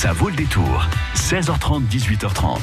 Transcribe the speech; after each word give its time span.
Ça 0.00 0.12
vaut 0.12 0.28
le 0.28 0.36
détour. 0.36 0.86
16h30, 1.16 1.88
18h30. 1.88 2.60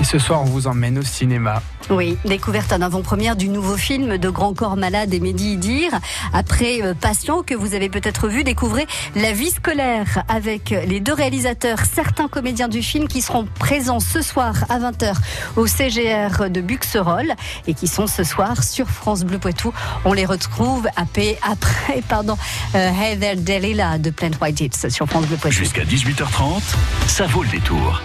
Et 0.00 0.04
ce 0.04 0.18
soir, 0.18 0.40
on 0.40 0.46
vous 0.46 0.66
emmène 0.66 0.96
au 0.96 1.02
cinéma. 1.02 1.60
Oui, 1.90 2.16
découverte 2.24 2.72
en 2.72 2.80
avant-première 2.80 3.36
du 3.36 3.48
nouveau 3.48 3.76
film 3.76 4.16
de 4.16 4.30
Grand 4.30 4.54
Corps 4.54 4.76
Malade 4.76 5.12
et 5.12 5.20
Mehdi 5.20 5.54
Idir. 5.54 5.90
Après 6.32 6.82
euh, 6.82 6.94
Patient, 6.94 7.42
que 7.42 7.54
vous 7.54 7.74
avez 7.74 7.88
peut-être 7.88 8.28
vu, 8.28 8.44
découvrez 8.44 8.86
La 9.16 9.32
vie 9.32 9.50
scolaire 9.50 10.22
avec 10.28 10.70
les 10.70 11.00
deux 11.00 11.12
réalisateurs, 11.12 11.80
certains 11.80 12.28
comédiens 12.28 12.68
du 12.68 12.80
film 12.80 13.08
qui 13.08 13.20
seront 13.20 13.46
présents 13.58 14.00
ce 14.00 14.22
soir 14.22 14.54
à 14.68 14.78
20h 14.78 15.14
au 15.56 15.66
CGR 15.66 16.48
de 16.48 16.60
Buxerolles 16.60 17.34
et 17.66 17.74
qui 17.74 17.88
sont 17.88 18.06
ce 18.06 18.24
soir 18.24 18.62
sur 18.62 18.88
France 18.88 19.24
Bleu 19.24 19.38
Poitou. 19.38 19.72
On 20.04 20.12
les 20.12 20.26
retrouve 20.26 20.86
après, 20.96 21.38
après 21.42 22.02
pardon, 22.08 22.38
euh, 22.74 22.90
Hey 22.90 23.18
There 23.18 23.36
Delilah 23.36 23.98
de 23.98 24.10
Plant 24.10 24.30
White 24.40 24.60
Hits 24.60 24.90
sur 24.90 25.06
France 25.06 25.26
Bleu 25.26 25.36
Poitou. 25.36 25.56
Jusqu'à 25.56 25.84
18h30, 25.84 26.69
ça 27.06 27.26
vaut 27.26 27.42
le 27.42 27.48
détour. 27.50 28.02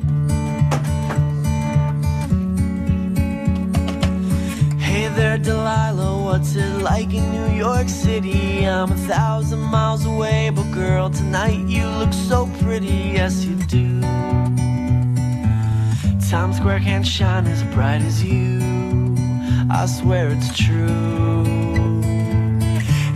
Hey 4.81 5.09
there, 5.09 5.39
Delilah, 5.39 6.23
what's 6.23 6.55
it 6.55 6.81
like 6.81 7.13
in 7.13 7.33
New 7.33 7.57
York 7.57 7.89
City? 7.89 8.65
I'm 8.65 8.93
a 8.93 8.97
thousand 9.09 9.61
miles 9.61 10.07
away, 10.07 10.51
but 10.55 10.71
girl, 10.71 11.11
tonight 11.11 11.67
you 11.67 11.85
look 11.99 12.13
so 12.13 12.49
pretty, 12.63 13.13
yes 13.15 13.45
you 13.45 13.57
do. 13.67 14.01
Times 16.31 16.57
Square 16.59 16.81
can't 16.81 17.07
shine 17.07 17.47
as 17.47 17.63
bright 17.75 18.03
as 18.03 18.23
you, 18.23 18.61
I 19.69 19.87
swear 19.87 20.31
it's 20.31 20.57
true. 20.57 21.34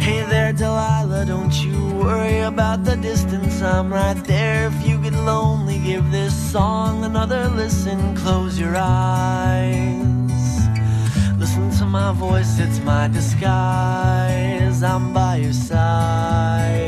Hey 0.08 0.24
there, 0.24 0.54
Delilah, 0.54 1.26
don't 1.26 1.52
you 1.62 1.76
worry 2.02 2.40
about 2.40 2.82
the 2.82 2.96
distance, 2.96 3.60
I'm 3.60 3.92
right 3.92 4.16
there. 4.24 4.68
If 4.68 4.88
you 4.88 4.96
get 5.02 5.12
lonely, 5.12 5.78
give 5.80 6.10
this 6.10 6.34
song 6.50 7.04
another 7.04 7.50
listen, 7.50 8.16
close 8.16 8.58
your 8.58 8.74
eyes. 8.74 10.32
Listen 11.36 11.70
to 11.80 11.84
my 11.84 12.12
voice, 12.12 12.58
it's 12.58 12.78
my 12.80 13.08
disguise. 13.08 14.82
I'm 14.82 15.12
by 15.12 15.36
your 15.44 15.52
side. 15.52 16.87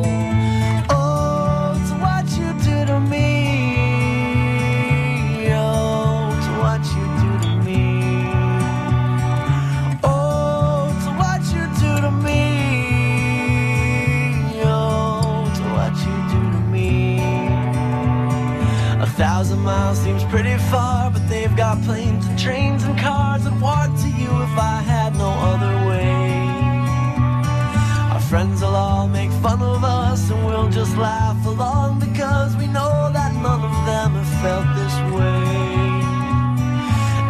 And 30.91 30.99
laugh 31.01 31.45
along 31.45 31.99
because 31.99 32.55
we 32.57 32.67
know 32.67 33.09
that 33.13 33.33
none 33.35 33.61
of 33.63 33.85
them 33.85 34.13
have 34.13 34.27
felt 34.41 34.65
this 34.75 34.95
way. 35.15 36.01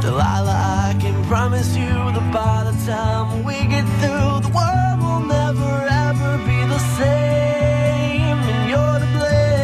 Delilah, 0.02 0.88
I 0.88 0.96
can 1.00 1.24
promise 1.26 1.76
you 1.76 1.88
that 1.88 2.32
by 2.34 2.64
the 2.70 2.76
time 2.86 3.44
we 3.44 3.54
get 3.68 3.86
through, 4.00 4.42
the 4.42 4.52
world 4.56 5.00
will 5.02 5.26
never 5.28 5.88
ever 6.08 6.38
be 6.46 6.66
the 6.74 6.80
same, 6.98 8.38
and 8.52 8.70
you're 8.70 9.00
to 9.04 9.10
blame. 9.18 9.58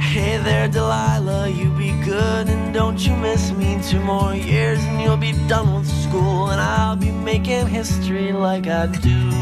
Hey 0.00 0.38
there, 0.38 0.68
Delilah, 0.68 1.48
you 1.48 1.70
be 1.70 1.92
good 2.04 2.48
and 2.48 2.74
don't 2.74 2.98
you 3.06 3.14
miss 3.16 3.52
me. 3.52 3.78
Two 3.88 4.00
more 4.00 4.34
years 4.34 4.82
and 4.84 5.00
you'll 5.02 5.16
be 5.18 5.32
done 5.46 5.74
with 5.74 5.88
school, 6.04 6.50
and 6.50 6.60
I'll 6.60 6.96
be 6.96 7.10
making 7.10 7.66
history 7.66 8.32
like 8.32 8.66
I 8.66 8.86
do. 8.86 9.33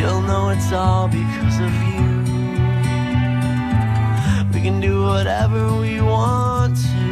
You'll 0.00 0.22
know 0.22 0.48
it's 0.48 0.72
all 0.72 1.08
because 1.08 1.60
of 1.60 1.74
you. 1.92 2.06
We 4.50 4.62
can 4.62 4.80
do 4.80 5.02
whatever 5.02 5.76
we 5.76 6.00
want 6.00 6.74
to. 6.74 7.06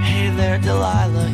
Hey 0.00 0.30
there, 0.30 0.56
Delilah, 0.56 1.28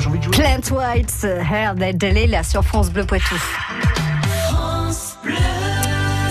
Moi 0.00 0.04
j'ai 0.04 0.08
envie 0.08 0.18
de 0.18 0.24
jouer. 0.24 0.44
Plant 0.44 0.76
White, 0.78 1.26
Hair 1.52 1.74
That 1.76 1.92
Delilah 1.92 2.42
sur 2.42 2.64
France 2.64 2.90
Bleu 2.90 3.04
Poitou. 3.04 3.34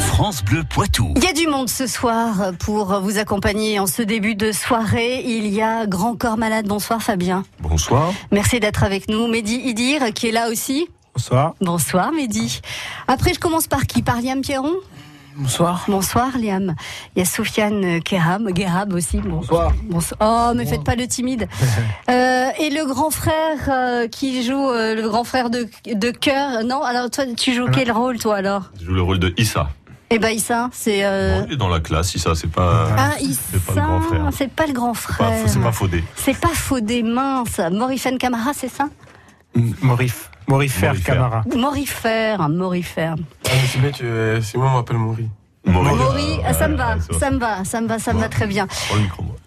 France 0.07 0.43
Bleu 0.43 0.63
Poitou. 0.67 1.13
Il 1.15 1.23
y 1.23 1.27
a 1.27 1.33
du 1.33 1.45
monde 1.45 1.69
ce 1.69 1.85
soir 1.85 2.51
pour 2.59 2.99
vous 2.99 3.19
accompagner 3.19 3.79
en 3.79 3.85
ce 3.85 4.01
début 4.01 4.33
de 4.33 4.51
soirée. 4.51 5.21
Il 5.23 5.47
y 5.47 5.61
a 5.61 5.85
Grand 5.85 6.15
Corps 6.15 6.37
Malade. 6.37 6.67
Bonsoir 6.67 7.03
Fabien. 7.03 7.43
Bonsoir. 7.59 8.11
Merci 8.31 8.59
d'être 8.59 8.83
avec 8.83 9.07
nous. 9.07 9.27
Mehdi 9.27 9.55
Idir 9.55 10.13
qui 10.15 10.29
est 10.29 10.31
là 10.31 10.49
aussi. 10.49 10.87
Bonsoir. 11.13 11.53
Bonsoir 11.61 12.11
Mehdi. 12.11 12.61
Après 13.07 13.33
je 13.35 13.39
commence 13.39 13.67
par 13.67 13.85
qui? 13.85 14.01
Par 14.01 14.21
Liam 14.21 14.41
Pierron? 14.41 14.73
Bonsoir. 15.39 15.85
Bonsoir 15.87 16.37
Liam. 16.37 16.75
Il 17.15 17.19
y 17.19 17.21
a 17.21 17.25
Soufiane 17.25 18.01
Kerab, 18.01 18.49
Gerab 18.55 18.93
aussi. 18.93 19.17
Bonsoir. 19.19 19.71
Oh, 20.19 20.51
mais 20.55 20.65
faites 20.65 20.83
pas 20.83 20.95
le 20.95 21.07
timide. 21.07 21.47
Euh, 22.09 22.49
et 22.59 22.69
le 22.71 22.85
grand 22.87 23.11
frère 23.11 23.57
euh, 23.69 24.07
qui 24.07 24.43
joue 24.43 24.69
euh, 24.69 24.95
le 24.95 25.07
grand 25.07 25.23
frère 25.23 25.49
de, 25.51 25.67
de 25.93 26.09
cœur. 26.09 26.63
Non, 26.63 26.81
alors 26.81 27.09
toi, 27.11 27.25
tu 27.37 27.53
joues 27.53 27.67
quel 27.71 27.91
rôle 27.91 28.17
toi 28.17 28.37
alors? 28.37 28.63
Je 28.79 28.85
joue 28.85 28.93
le 28.93 29.01
rôle 29.03 29.19
de 29.19 29.31
Issa. 29.37 29.69
Eh 30.09 30.17
ben 30.17 30.29
Issa, 30.29 30.69
c'est. 30.73 31.05
euh, 31.05 31.41
Bon, 31.41 31.45
il 31.47 31.53
est 31.53 31.57
dans 31.57 31.67
la 31.69 31.79
classe, 31.79 32.15
Issa, 32.15 32.33
c'est 32.33 32.49
pas. 32.49 32.87
Ah, 32.97 33.11
c'est 33.19 33.61
pas 33.63 33.75
le 33.75 33.81
grand 33.81 33.99
Issa, 33.99 34.07
frère. 34.09 34.29
c'est 34.31 34.51
pas 34.51 34.65
le 34.67 34.73
grand 34.73 34.93
pas, 34.93 34.97
frère. 34.99 35.43
c'est 35.47 35.59
pas 35.61 35.71
Faudé. 35.71 36.03
C'est 36.15 36.37
pas 36.39 36.47
Faudé 36.49 37.03
mince. 37.03 37.61
Morifane 37.71 38.17
Camara, 38.17 38.51
c'est 38.55 38.69
ça? 38.69 38.85
Morif. 39.81 40.29
Morifère 40.47 40.93
Morifère. 40.93 41.15
Camara. 41.15 41.43
Morifère, 41.55 42.49
morifère. 42.49 43.15
Ah, 43.45 43.49
c'est 43.67 43.79
bien 43.79 43.91
euh, 44.01 44.41
c'est 44.41 44.57
moi, 44.57 44.69
on 44.71 44.77
m'appelle 44.77 44.97
Maury. 44.97 45.27
Maury. 45.65 45.95
Maury, 45.95 46.39
ah, 46.45 46.53
ça 46.53 46.67
me 46.67 46.75
va, 46.75 46.95
ça 46.99 47.29
me 47.29 47.37
va, 47.37 47.63
ça 47.65 47.81
me 47.81 47.87
va, 47.87 47.99
ça 47.99 48.13
me 48.13 48.19
va 48.19 48.29
très 48.29 48.47
bien. 48.47 48.67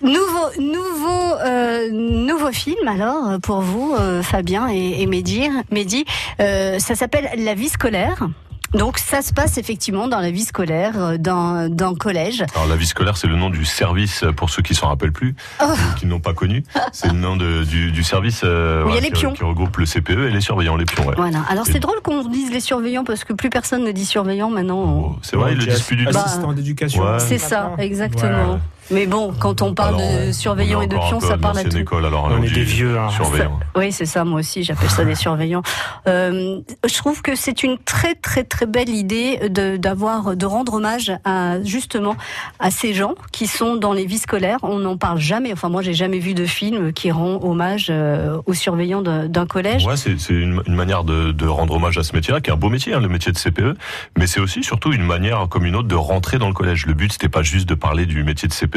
Nouveau, 0.02 0.60
nouveau, 0.60 1.34
euh, 1.44 1.90
nouveau 1.90 2.52
film 2.52 2.86
alors 2.86 3.40
pour 3.40 3.60
vous, 3.60 3.94
euh, 3.98 4.22
Fabien 4.22 4.68
et, 4.70 5.02
et 5.02 5.06
Mehdi. 5.06 5.48
Mehdi, 5.70 6.04
euh, 6.40 6.78
ça 6.78 6.94
s'appelle 6.94 7.30
La 7.38 7.54
vie 7.54 7.68
scolaire. 7.68 8.28
Donc 8.74 8.98
ça 8.98 9.20
se 9.20 9.32
passe 9.34 9.58
effectivement 9.58 10.08
dans 10.08 10.20
la 10.20 10.30
vie 10.30 10.44
scolaire, 10.44 10.94
euh, 10.98 11.16
dans 11.18 11.68
d'un 11.68 11.94
collège. 11.94 12.42
Alors 12.54 12.66
la 12.68 12.76
vie 12.76 12.86
scolaire, 12.86 13.16
c'est 13.18 13.26
le 13.26 13.36
nom 13.36 13.50
du 13.50 13.64
service 13.66 14.22
euh, 14.24 14.32
pour 14.32 14.48
ceux 14.48 14.62
qui 14.62 14.74
s'en 14.74 14.88
rappellent 14.88 15.12
plus, 15.12 15.34
Oh. 15.60 15.64
ou 15.66 15.98
qui 15.98 16.06
n'ont 16.06 16.20
pas 16.20 16.32
connu. 16.32 16.64
C'est 16.92 17.08
le 17.08 17.18
nom 17.18 17.36
de- 17.36 17.64
du, 17.64 17.92
du 17.92 18.02
service 18.02 18.40
euh, 18.44 18.84
Où 18.84 18.88
il 18.88 18.94
y 18.94 18.98
a 18.98 19.00
les 19.00 19.08
qui, 19.10 19.20
pions. 19.20 19.32
qui 19.34 19.44
regroupe 19.44 19.76
le 19.76 19.84
CPE 19.84 20.28
et 20.28 20.30
les 20.30 20.40
surveillants, 20.40 20.76
les 20.76 20.86
pions. 20.86 21.06
Ouais. 21.06 21.14
Voilà. 21.16 21.40
Alors 21.50 21.66
c'est 21.66 21.80
drôle 21.80 22.00
qu'on 22.02 22.24
dise 22.26 22.50
les 22.50 22.60
surveillants 22.60 23.04
parce 23.04 23.24
que 23.24 23.34
plus 23.34 23.50
personne 23.50 23.84
ne 23.84 23.92
dit 23.92 24.06
surveillants 24.06 24.50
maintenant. 24.50 24.82
Oh, 25.12 25.16
C'est 25.22 25.36
vrai, 25.36 25.52
ils 25.52 25.58
le 25.58 25.66
disent 25.66 25.82
plus 25.82 25.96
du 25.96 26.06
tout. 26.06 26.12
Bah, 26.12 26.22
Assistant 26.24 26.52
d'éducation. 26.52 27.02
Ouais. 27.04 27.18
C'est 27.18 27.38
ça, 27.38 27.72
exactement. 27.78 28.58
Mais 28.90 29.06
bon, 29.06 29.32
quand 29.38 29.62
on 29.62 29.74
parle 29.74 29.94
Alors, 30.00 30.26
de 30.26 30.32
surveillants 30.32 30.82
et 30.82 30.86
de 30.86 30.96
pions, 30.96 31.20
ça 31.20 31.38
parle 31.38 31.58
à 31.58 31.64
tout. 31.64 31.76
école, 31.76 32.04
alors 32.04 32.28
On 32.30 32.42
est 32.42 32.50
des 32.50 32.62
vieux, 32.64 32.98
hein. 32.98 33.08
Surveillants. 33.10 33.58
Oui, 33.76 33.92
c'est 33.92 34.06
ça, 34.06 34.24
moi 34.24 34.40
aussi, 34.40 34.64
j'appelle 34.64 34.90
ça 34.90 35.04
des 35.04 35.14
surveillants. 35.14 35.62
Euh, 36.08 36.60
je 36.86 36.94
trouve 36.96 37.22
que 37.22 37.34
c'est 37.34 37.62
une 37.62 37.78
très 37.78 38.14
très 38.14 38.44
très 38.44 38.66
belle 38.66 38.88
idée 38.90 39.48
de 39.48 39.76
d'avoir 39.76 40.36
de 40.36 40.46
rendre 40.46 40.74
hommage 40.74 41.12
à 41.24 41.62
justement 41.62 42.16
à 42.58 42.70
ces 42.70 42.92
gens 42.92 43.14
qui 43.30 43.46
sont 43.46 43.76
dans 43.76 43.92
les 43.92 44.04
vies 44.04 44.18
scolaires. 44.18 44.58
On 44.62 44.78
n'en 44.80 44.96
parle 44.96 45.18
jamais. 45.18 45.52
Enfin, 45.52 45.68
moi, 45.68 45.82
j'ai 45.82 45.94
jamais 45.94 46.18
vu 46.18 46.34
de 46.34 46.44
film 46.44 46.92
qui 46.92 47.10
rend 47.10 47.38
hommage 47.42 47.86
euh, 47.90 48.38
aux 48.46 48.54
surveillants 48.54 49.02
de- 49.02 49.26
d'un 49.26 49.46
collège. 49.46 49.86
Ouais, 49.86 49.96
c'est 49.96 50.18
c'est 50.18 50.34
une, 50.34 50.60
une 50.66 50.74
manière 50.74 51.04
de, 51.04 51.32
de 51.32 51.46
rendre 51.46 51.74
hommage 51.74 51.98
à 51.98 52.02
ce 52.02 52.14
métier-là, 52.14 52.40
qui 52.40 52.50
est 52.50 52.52
un 52.52 52.56
beau 52.56 52.68
métier, 52.68 52.94
hein, 52.94 53.00
le 53.00 53.08
métier 53.08 53.32
de 53.32 53.38
CPE. 53.38 53.76
Mais 54.18 54.26
c'est 54.26 54.40
aussi 54.40 54.62
surtout 54.62 54.92
une 54.92 55.04
manière 55.04 55.46
comme 55.48 55.64
une 55.64 55.76
autre 55.76 55.88
de 55.88 55.94
rentrer 55.94 56.38
dans 56.38 56.48
le 56.48 56.54
collège. 56.54 56.86
Le 56.86 56.94
but, 56.94 57.12
c'était 57.12 57.28
pas 57.28 57.42
juste 57.42 57.68
de 57.68 57.74
parler 57.74 58.06
du 58.06 58.22
métier 58.24 58.48
de 58.48 58.52
CPE, 58.54 58.71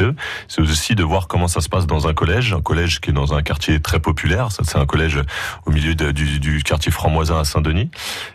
c'est 0.48 0.60
aussi 0.60 0.94
de 0.94 1.02
voir 1.04 1.28
comment 1.28 1.48
ça 1.48 1.60
se 1.60 1.68
passe 1.68 1.86
dans 1.86 2.06
un 2.08 2.14
collège, 2.14 2.52
un 2.52 2.60
collège 2.60 3.00
qui 3.00 3.10
est 3.10 3.12
dans 3.12 3.34
un 3.34 3.42
quartier 3.42 3.80
très 3.80 4.00
populaire. 4.00 4.52
Ça, 4.52 4.62
c'est 4.64 4.78
un 4.78 4.86
collège 4.86 5.20
au 5.66 5.70
milieu 5.70 5.94
de- 5.94 6.12
du, 6.12 6.38
du 6.40 6.62
quartier 6.62 6.92
franc-moisin 6.92 7.38
à 7.40 7.44
Saint-Denis. 7.44 7.90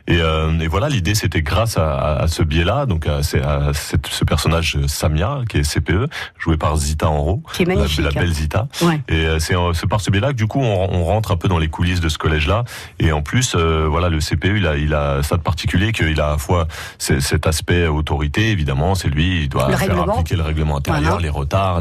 Et, 0.08 0.20
euh, 0.22 0.58
et 0.60 0.68
voilà, 0.68 0.90
l'idée, 0.90 1.16
c'était 1.16 1.42
grâce 1.42 1.78
à, 1.78 1.94
à- 1.96 2.22
à 2.24 2.28
ce 2.28 2.44
biais-là, 2.44 2.86
donc 2.86 3.08
à, 3.08 3.18
à 3.18 3.74
cette- 3.74 4.08
ce 4.08 4.24
personnage 4.26 4.76
euh, 4.78 4.88
Samia, 4.88 5.40
qui 5.50 5.58
est 5.60 5.64
CPE, 5.64 6.08
joué 6.40 6.58
par 6.58 6.76
Zita 6.78 7.10
Enro, 7.10 7.42
Qui 7.54 7.64
est 7.64 7.66
la, 7.66 7.76
magnifique. 7.76 8.02
la 8.06 8.12
belle 8.12 8.34
Zita. 8.34 8.68
Ouais. 8.82 9.02
Et 9.10 9.26
euh, 9.26 9.40
c'est 9.40 9.88
par 9.88 10.02
ce 10.02 10.12
biais-là 10.12 10.30
que 10.30 10.38
du 10.38 10.48
coup 10.48 10.60
on, 10.62 10.90
on 10.94 11.04
rentre 11.06 11.32
un 11.32 11.38
peu 11.38 11.48
dans 11.48 11.58
les 11.60 11.68
coulisses 11.68 12.00
de 12.02 12.10
ce 12.10 12.18
collège-là. 12.18 12.64
Et 13.00 13.12
en 13.12 13.22
plus, 13.22 13.54
euh, 13.56 13.88
voilà, 13.90 14.10
le 14.10 14.20
CPE, 14.20 14.58
il 14.58 14.68
a, 14.68 14.78
il 14.78 14.94
a 14.94 15.24
ça 15.24 15.38
de 15.38 15.42
particulier 15.42 15.92
qu'il 15.92 16.20
a 16.20 16.28
à 16.28 16.32
la 16.32 16.38
fois 16.38 16.68
cet 16.98 17.48
aspect 17.48 17.88
autorité, 17.88 18.50
évidemment, 18.52 18.96
c'est 18.96 19.08
lui, 19.10 19.42
il 19.44 19.50
doit 19.50 19.70
Le 19.70 19.76
faire 19.78 20.10
appliquer 20.10 20.36
le 20.36 20.44
règlement 20.44 20.78
intérieur, 20.78 21.04
Voilà. 21.14 21.22
les 21.22 21.30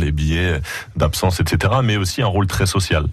les 0.00 0.12
billets 0.12 0.60
d'absence, 0.96 1.40
etc. 1.40 1.74
Mais 1.82 1.96
aussi 1.96 2.22
un 2.22 2.26
rôle 2.26 2.46
très 2.46 2.66
social. 2.66 3.06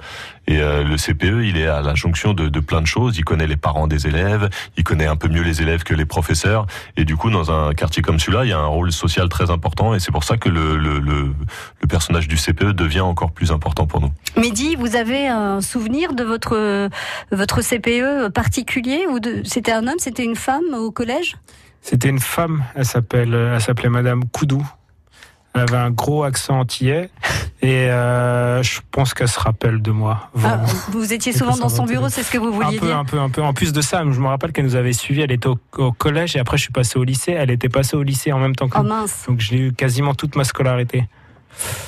Et 0.47 0.59
euh, 0.61 0.83
le 0.83 0.95
CPE, 0.95 1.43
il 1.43 1.57
est 1.57 1.67
à 1.67 1.81
la 1.81 1.93
jonction 1.93 2.33
de, 2.33 2.47
de 2.47 2.59
plein 2.61 2.81
de 2.81 2.87
choses. 2.87 3.17
Il 3.17 3.25
connaît 3.25 3.47
les 3.47 3.57
parents 3.57 3.87
des 3.87 4.07
élèves, 4.07 4.49
il 4.77 4.83
connaît 4.83 5.05
un 5.05 5.17
peu 5.17 5.27
mieux 5.27 5.43
les 5.43 5.61
élèves 5.61 5.83
que 5.83 5.93
les 5.93 6.05
professeurs. 6.05 6.67
Et 6.95 7.03
du 7.03 7.17
coup, 7.17 7.29
dans 7.29 7.51
un 7.51 7.73
quartier 7.73 8.01
comme 8.01 8.17
celui-là, 8.17 8.45
il 8.45 8.49
y 8.49 8.53
a 8.53 8.59
un 8.59 8.65
rôle 8.65 8.91
social 8.91 9.27
très 9.27 9.51
important. 9.51 9.93
Et 9.93 9.99
c'est 9.99 10.11
pour 10.11 10.23
ça 10.23 10.37
que 10.37 10.47
le, 10.47 10.77
le, 10.77 10.99
le, 10.99 11.33
le 11.81 11.87
personnage 11.87 12.27
du 12.29 12.37
CPE 12.37 12.71
devient 12.71 13.01
encore 13.01 13.31
plus 13.31 13.51
important 13.51 13.87
pour 13.87 13.99
nous. 13.99 14.11
Mehdi, 14.37 14.75
vous 14.75 14.95
avez 14.95 15.27
un 15.27 15.59
souvenir 15.61 16.13
de 16.13 16.23
votre 16.23 16.89
votre 17.31 17.61
CPE 17.61 18.29
particulier 18.33 19.05
ou 19.11 19.19
de 19.19 19.41
c'était 19.43 19.73
un 19.73 19.85
homme, 19.87 19.99
c'était 19.99 20.23
une 20.23 20.35
femme 20.35 20.73
au 20.73 20.91
collège? 20.91 21.35
C'était 21.81 22.09
une 22.09 22.19
femme, 22.19 22.63
elle 22.75 22.85
s'appelle, 22.85 23.33
elle 23.33 23.61
s'appelait 23.61 23.89
Madame 23.89 24.25
Koudou. 24.25 24.65
Elle 25.57 25.63
avait 25.63 25.77
un 25.83 25.91
gros 25.91 26.23
accent 26.23 26.59
antillais 26.59 27.09
et 27.61 27.89
euh, 27.89 28.61
je 28.63 28.79
pense 28.91 29.13
qu'elle 29.13 29.27
se 29.27 29.39
rappelle 29.39 29.81
de 29.81 29.91
moi. 29.91 30.29
Ah. 30.43 30.59
Vous 30.91 31.13
étiez 31.13 31.33
souvent 31.33 31.57
dans 31.57 31.69
son 31.69 31.85
bureau, 31.85 32.09
c'est 32.09 32.23
ce 32.23 32.31
que 32.31 32.37
vous 32.37 32.47
un 32.47 32.51
vouliez 32.51 32.79
peu, 32.79 32.87
dire 32.87 32.97
un 32.97 33.05
peu, 33.05 33.19
un 33.19 33.29
peu. 33.29 33.41
En 33.41 33.53
plus 33.53 33.73
de 33.73 33.81
ça, 33.81 34.03
je 34.09 34.19
me 34.19 34.27
rappelle 34.27 34.51
qu'elle 34.51 34.65
nous 34.65 34.75
avait 34.75 34.93
suivis. 34.93 35.21
Elle 35.21 35.31
était 35.31 35.47
au, 35.47 35.57
au 35.77 35.91
collège 35.91 36.35
et 36.35 36.39
après 36.39 36.57
je 36.57 36.63
suis 36.63 36.73
passé 36.73 36.99
au 36.99 37.03
lycée. 37.03 37.31
Elle 37.31 37.51
était 37.51 37.69
passée 37.69 37.97
au 37.97 38.03
lycée 38.03 38.31
en 38.31 38.39
même 38.39 38.55
temps 38.55 38.69
que 38.69 38.77
Oh 38.79 38.83
mince. 38.83 39.25
Donc 39.27 39.39
j'ai 39.39 39.57
eu 39.57 39.73
quasiment 39.73 40.13
toute 40.13 40.35
ma 40.35 40.43
scolarité. 40.43 41.07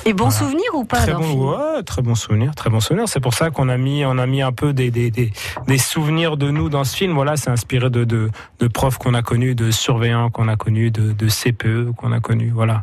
Et 0.04 0.12
bon 0.14 0.24
Voilà. 0.24 0.36
souvenir 0.38 0.64
ou 0.74 0.84
pas 0.84 0.96
Très 0.98 1.12
bon, 1.14 1.52
ouais, 1.52 1.82
très 1.84 2.02
bon 2.02 2.16
souvenir, 2.16 2.54
très 2.56 2.70
bon 2.70 2.80
souvenir. 2.80 3.08
C'est 3.08 3.20
pour 3.20 3.34
ça 3.34 3.50
qu'on 3.50 3.68
a 3.68 3.76
mis, 3.76 4.04
on 4.04 4.18
a 4.18 4.26
mis 4.26 4.42
un 4.42 4.50
peu 4.50 4.72
des, 4.72 4.90
des, 4.90 5.12
des, 5.12 5.32
des 5.68 5.78
souvenirs 5.78 6.36
de 6.36 6.50
nous 6.50 6.68
dans 6.68 6.82
ce 6.82 6.96
film. 6.96 7.12
Voilà, 7.12 7.36
c'est 7.36 7.50
inspiré 7.50 7.88
de, 7.88 8.02
de, 8.02 8.30
de 8.58 8.66
profs 8.66 8.98
qu'on 8.98 9.14
a 9.14 9.22
connus, 9.22 9.54
de 9.54 9.70
surveillants 9.70 10.28
qu'on 10.30 10.48
a 10.48 10.56
connus, 10.56 10.90
de, 10.90 11.12
de 11.12 11.28
CPE 11.28 11.92
qu'on 11.96 12.10
a 12.10 12.18
connus. 12.18 12.50
Voilà. 12.52 12.82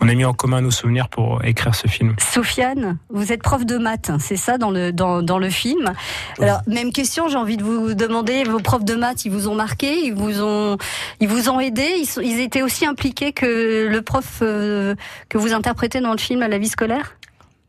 On 0.00 0.08
a 0.08 0.14
mis 0.14 0.24
en 0.24 0.32
commun 0.32 0.60
nos 0.60 0.70
souvenirs 0.70 1.08
pour 1.08 1.44
écrire 1.44 1.74
ce 1.74 1.88
film. 1.88 2.14
Sofiane, 2.20 2.98
vous 3.10 3.32
êtes 3.32 3.42
prof 3.42 3.66
de 3.66 3.78
maths, 3.78 4.10
hein, 4.10 4.18
c'est 4.20 4.36
ça 4.36 4.56
dans 4.56 4.70
le 4.70 4.92
dans, 4.92 5.22
dans 5.22 5.38
le 5.38 5.50
film? 5.50 5.92
Alors 6.40 6.60
même 6.68 6.92
question, 6.92 7.28
j'ai 7.28 7.36
envie 7.36 7.56
de 7.56 7.64
vous 7.64 7.94
demander, 7.94 8.44
vos 8.44 8.60
profs 8.60 8.84
de 8.84 8.94
maths, 8.94 9.24
ils 9.24 9.32
vous 9.32 9.48
ont 9.48 9.54
marqué, 9.56 10.04
ils 10.06 10.14
vous 10.14 10.40
ont 10.42 10.76
ils 11.20 11.28
vous 11.28 11.48
ont 11.50 11.58
aidé, 11.58 11.84
ils, 11.98 12.06
sont- 12.06 12.20
ils 12.20 12.38
étaient 12.40 12.62
aussi 12.62 12.86
impliqués 12.86 13.32
que 13.32 13.88
le 13.90 14.02
prof 14.02 14.38
euh, 14.42 14.94
que 15.28 15.36
vous 15.36 15.52
interprétez 15.52 16.00
dans 16.00 16.12
le 16.12 16.18
film 16.18 16.42
à 16.42 16.48
la 16.48 16.58
vie 16.58 16.68
scolaire? 16.68 17.16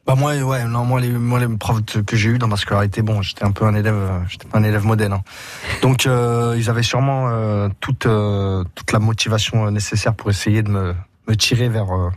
Bah 0.05 0.15
moi 0.15 0.35
ouais 0.35 0.63
non 0.65 0.85
moi 0.85 0.99
les 1.01 1.09
moi 1.09 1.39
les 1.39 1.47
profs 1.47 1.83
que 2.05 2.15
j'ai 2.15 2.29
eu 2.29 2.37
dans 2.39 2.47
ma 2.47 2.55
scolarité 2.57 3.01
bon 3.03 3.21
j'étais 3.21 3.43
un 3.43 3.51
peu 3.51 3.65
un 3.65 3.75
élève 3.75 3.93
euh, 3.95 4.19
j'étais 4.27 4.47
pas 4.47 4.57
un 4.57 4.63
élève 4.63 4.83
modèle 4.83 5.11
hein. 5.11 5.21
donc 5.83 6.07
euh, 6.07 6.55
ils 6.57 6.67
avaient 6.69 6.81
sûrement 6.83 7.27
euh, 7.29 7.69
toute 7.79 8.07
euh, 8.07 8.63
toute 8.73 8.91
la 8.91 8.97
motivation 8.97 9.67
euh, 9.67 9.71
nécessaire 9.71 10.15
pour 10.15 10.31
essayer 10.31 10.63
de 10.63 10.69
me 10.69 10.95
me 11.29 11.35
tirer 11.35 11.69
vers 11.69 11.91
euh, 11.95 12.09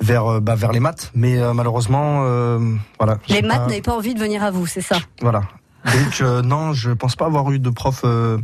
vers 0.00 0.26
euh, 0.26 0.40
bah, 0.40 0.54
vers 0.54 0.72
les 0.72 0.80
maths. 0.80 1.10
Mais 1.14 1.38
euh, 1.38 1.52
malheureusement 1.54 2.22
euh, 2.24 2.58
voilà. 2.98 3.18
Les 3.28 3.42
maths 3.42 3.58
pas- 3.58 3.66
n'avaient 3.66 3.80
pas 3.82 3.94
envie 3.96 4.14
de 4.14 4.20
venir 4.20 4.42
à 4.42 4.50
vous, 4.50 4.66
c'est 4.66 4.80
ça? 4.82 4.96
Voilà. 5.22 5.42
Donc 5.84 6.20
euh, 6.20 6.42
non 6.42 6.72
je 6.72 6.90
pense 6.90 7.16
pas 7.16 7.26
avoir 7.26 7.50
eu 7.52 7.58
de 7.58 7.70
prof 7.70 8.02
euh, 8.04 8.38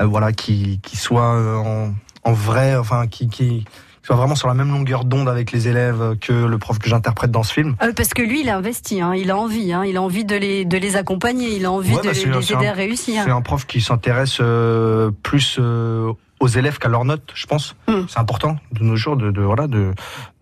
euh, 0.00 0.04
voilà 0.06 0.32
qui 0.32 0.80
qui 0.82 0.96
soit 0.96 1.34
euh, 1.34 1.56
en 1.56 1.92
en 2.24 2.32
vrai 2.32 2.76
enfin 2.76 3.06
qui 3.06 3.28
qui 3.28 3.64
soit 4.04 4.16
vraiment 4.16 4.34
sur 4.34 4.48
la 4.48 4.54
même 4.54 4.72
longueur 4.72 5.04
d'onde 5.04 5.28
avec 5.28 5.52
les 5.52 5.68
élèves 5.68 6.16
que 6.20 6.32
le 6.32 6.58
prof 6.58 6.78
que 6.80 6.88
j'interprète 6.88 7.30
dans 7.30 7.44
ce 7.44 7.52
film. 7.52 7.76
Euh, 7.84 7.92
Parce 7.94 8.08
que 8.08 8.22
lui, 8.22 8.40
il 8.40 8.48
a 8.48 8.56
investi, 8.56 9.00
hein, 9.00 9.14
il 9.14 9.30
a 9.30 9.36
envie, 9.36 9.72
hein, 9.72 9.84
il 9.84 9.96
a 9.96 10.02
envie 10.02 10.24
de 10.24 10.34
les 10.34 10.64
de 10.64 10.76
les 10.76 10.96
accompagner, 10.96 11.54
il 11.54 11.66
a 11.66 11.70
envie 11.70 11.92
Ouais, 11.94 12.00
de 12.02 12.06
bah, 12.08 12.12
les, 12.12 12.52
aider 12.52 12.66
un- 12.66 12.70
à 12.70 12.72
réussir. 12.72 13.22
C'est 13.24 13.30
un 13.30 13.42
prof 13.42 13.64
qui 13.64 13.80
s'intéresse 13.80 14.38
euh, 14.40 15.12
plus 15.22 15.56
euh, 15.60 16.12
aux 16.42 16.48
élèves 16.48 16.78
qu'à 16.78 16.88
leurs 16.88 17.04
notes, 17.04 17.30
je 17.34 17.46
pense. 17.46 17.76
Mm. 17.86 18.00
C'est 18.08 18.18
important 18.18 18.58
de 18.72 18.82
nos 18.82 18.96
jours 18.96 19.16
de, 19.16 19.30
de 19.30 19.40
voilà 19.40 19.68
de 19.68 19.92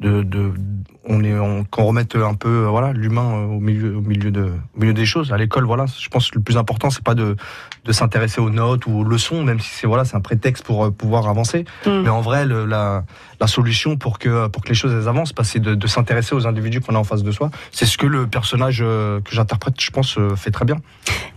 de, 0.00 0.22
de 0.22 0.52
on 1.06 1.22
est 1.24 1.38
on- 1.38 1.64
qu'on 1.64 1.84
remette 1.84 2.14
un 2.16 2.34
peu 2.34 2.48
euh, 2.66 2.68
voilà 2.68 2.92
l'humain 2.92 3.32
euh, 3.34 3.44
au 3.46 3.60
milieu 3.60 3.96
au 3.96 4.00
milieu 4.00 4.30
de 4.30 4.42
au 4.76 4.80
milieu 4.80 4.92
des 4.94 5.06
choses 5.06 5.32
à 5.32 5.36
l'école 5.38 5.64
voilà 5.64 5.86
je 5.98 6.08
pense 6.08 6.30
que 6.30 6.36
le 6.38 6.42
plus 6.44 6.56
important 6.56 6.90
c'est 6.90 7.02
pas 7.02 7.14
de 7.14 7.36
de 7.84 7.92
s'intéresser 7.92 8.40
aux 8.40 8.50
notes 8.50 8.86
ou 8.86 8.98
aux 8.98 9.04
leçons 9.04 9.42
même 9.42 9.60
si 9.60 9.70
c'est 9.70 9.86
voilà 9.86 10.04
c'est 10.04 10.16
un 10.16 10.20
prétexte 10.20 10.64
pour 10.64 10.84
euh, 10.84 10.90
pouvoir 10.90 11.28
avancer 11.28 11.64
Mm. 11.86 12.02
mais 12.02 12.08
en 12.10 12.20
vrai 12.20 12.44
le- 12.46 12.64
la 12.66 13.04
la 13.40 13.46
solution 13.46 13.96
pour 13.96 14.18
que 14.18 14.48
pour 14.48 14.62
que 14.62 14.68
les 14.68 14.74
choses 14.74 14.92
elles 14.92 15.08
avancent 15.08 15.34
bah, 15.34 15.44
c'est 15.44 15.60
de, 15.60 15.74
de 15.74 15.86
s'intéresser 15.86 16.34
aux 16.34 16.46
individus 16.46 16.80
qu'on 16.80 16.94
a 16.94 16.98
en 16.98 17.04
face 17.04 17.22
de 17.22 17.30
soi 17.32 17.50
c'est 17.72 17.86
ce 17.86 17.96
que 17.98 18.06
le 18.06 18.26
personnage 18.26 18.80
que 18.80 19.20
j'interprète 19.30 19.74
je 19.80 19.90
pense 19.90 20.18
fait 20.36 20.50
très 20.50 20.64
bien 20.64 20.76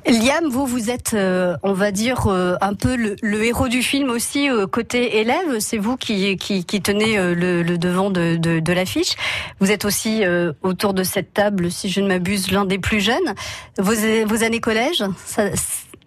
Liam, 0.06 0.50
vous, 0.52 0.66
vous 0.66 0.90
êtes, 0.90 1.14
euh, 1.14 1.56
on 1.64 1.72
va 1.72 1.92
dire, 1.92 2.28
euh, 2.28 2.56
un 2.60 2.74
peu 2.74 2.98
le, 2.98 3.16
le 3.24 3.42
héros 3.46 3.70
du 3.70 3.82
film 3.82 4.10
aussi, 4.10 4.50
euh, 4.50 4.68
côté 4.68 5.20
élève. 5.22 5.60
C'est 5.60 5.78
vous 5.78 5.96
qui, 5.96 6.36
qui, 6.36 6.66
qui 6.66 6.82
tenez 6.82 7.16
le, 7.34 7.64
le 7.64 7.78
devant 7.78 8.10
de, 8.10 8.36
de, 8.36 8.53
de 8.62 8.74
l'affiche. 8.74 9.16
Vous 9.60 9.72
êtes 9.72 9.86
aussi 9.86 10.24
euh, 10.24 10.54
autour 10.62 10.94
de 10.94 11.04
cette 11.04 11.34
table, 11.34 11.72
si 11.72 11.90
je 11.90 12.02
ne 12.02 12.08
m'abuse, 12.08 12.52
l'un 12.52 12.66
des 12.66 12.80
plus 12.80 13.00
jeunes. 13.00 13.34
Vos, 13.78 13.94
vos 14.26 14.44
années 14.44 14.60
collège, 14.60 15.04
ça, 15.26 15.50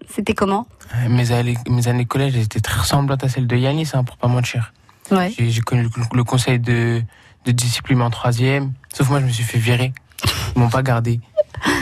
c'était 0.08 0.34
comment? 0.34 0.66
Euh, 0.94 1.08
Mes 1.08 1.32
années, 1.32 1.56
mes 1.68 1.88
années 1.88 2.06
collège 2.06 2.36
étaient 2.36 2.60
très 2.60 2.80
ressemblantes 2.80 3.24
à 3.24 3.28
celles 3.28 3.46
de 3.46 3.56
Yanis, 3.56 3.90
hein, 3.94 4.04
pour 4.04 4.16
pas 4.16 4.28
mentir. 4.28 4.72
Ouais. 5.10 5.32
J'ai 5.38 5.60
connu 5.60 5.82
le, 5.82 5.90
le 6.12 6.24
conseil 6.24 6.58
de, 6.58 7.02
de 7.44 7.52
discipline 7.52 8.02
en 8.02 8.10
troisième. 8.10 8.72
Sauf 8.92 9.08
moi, 9.08 9.20
je 9.20 9.26
me 9.26 9.30
suis 9.30 9.44
fait 9.44 9.58
virer. 9.58 9.92
Ils 10.54 10.60
m'ont 10.60 10.70
pas 10.70 10.82
gardé. 10.82 11.20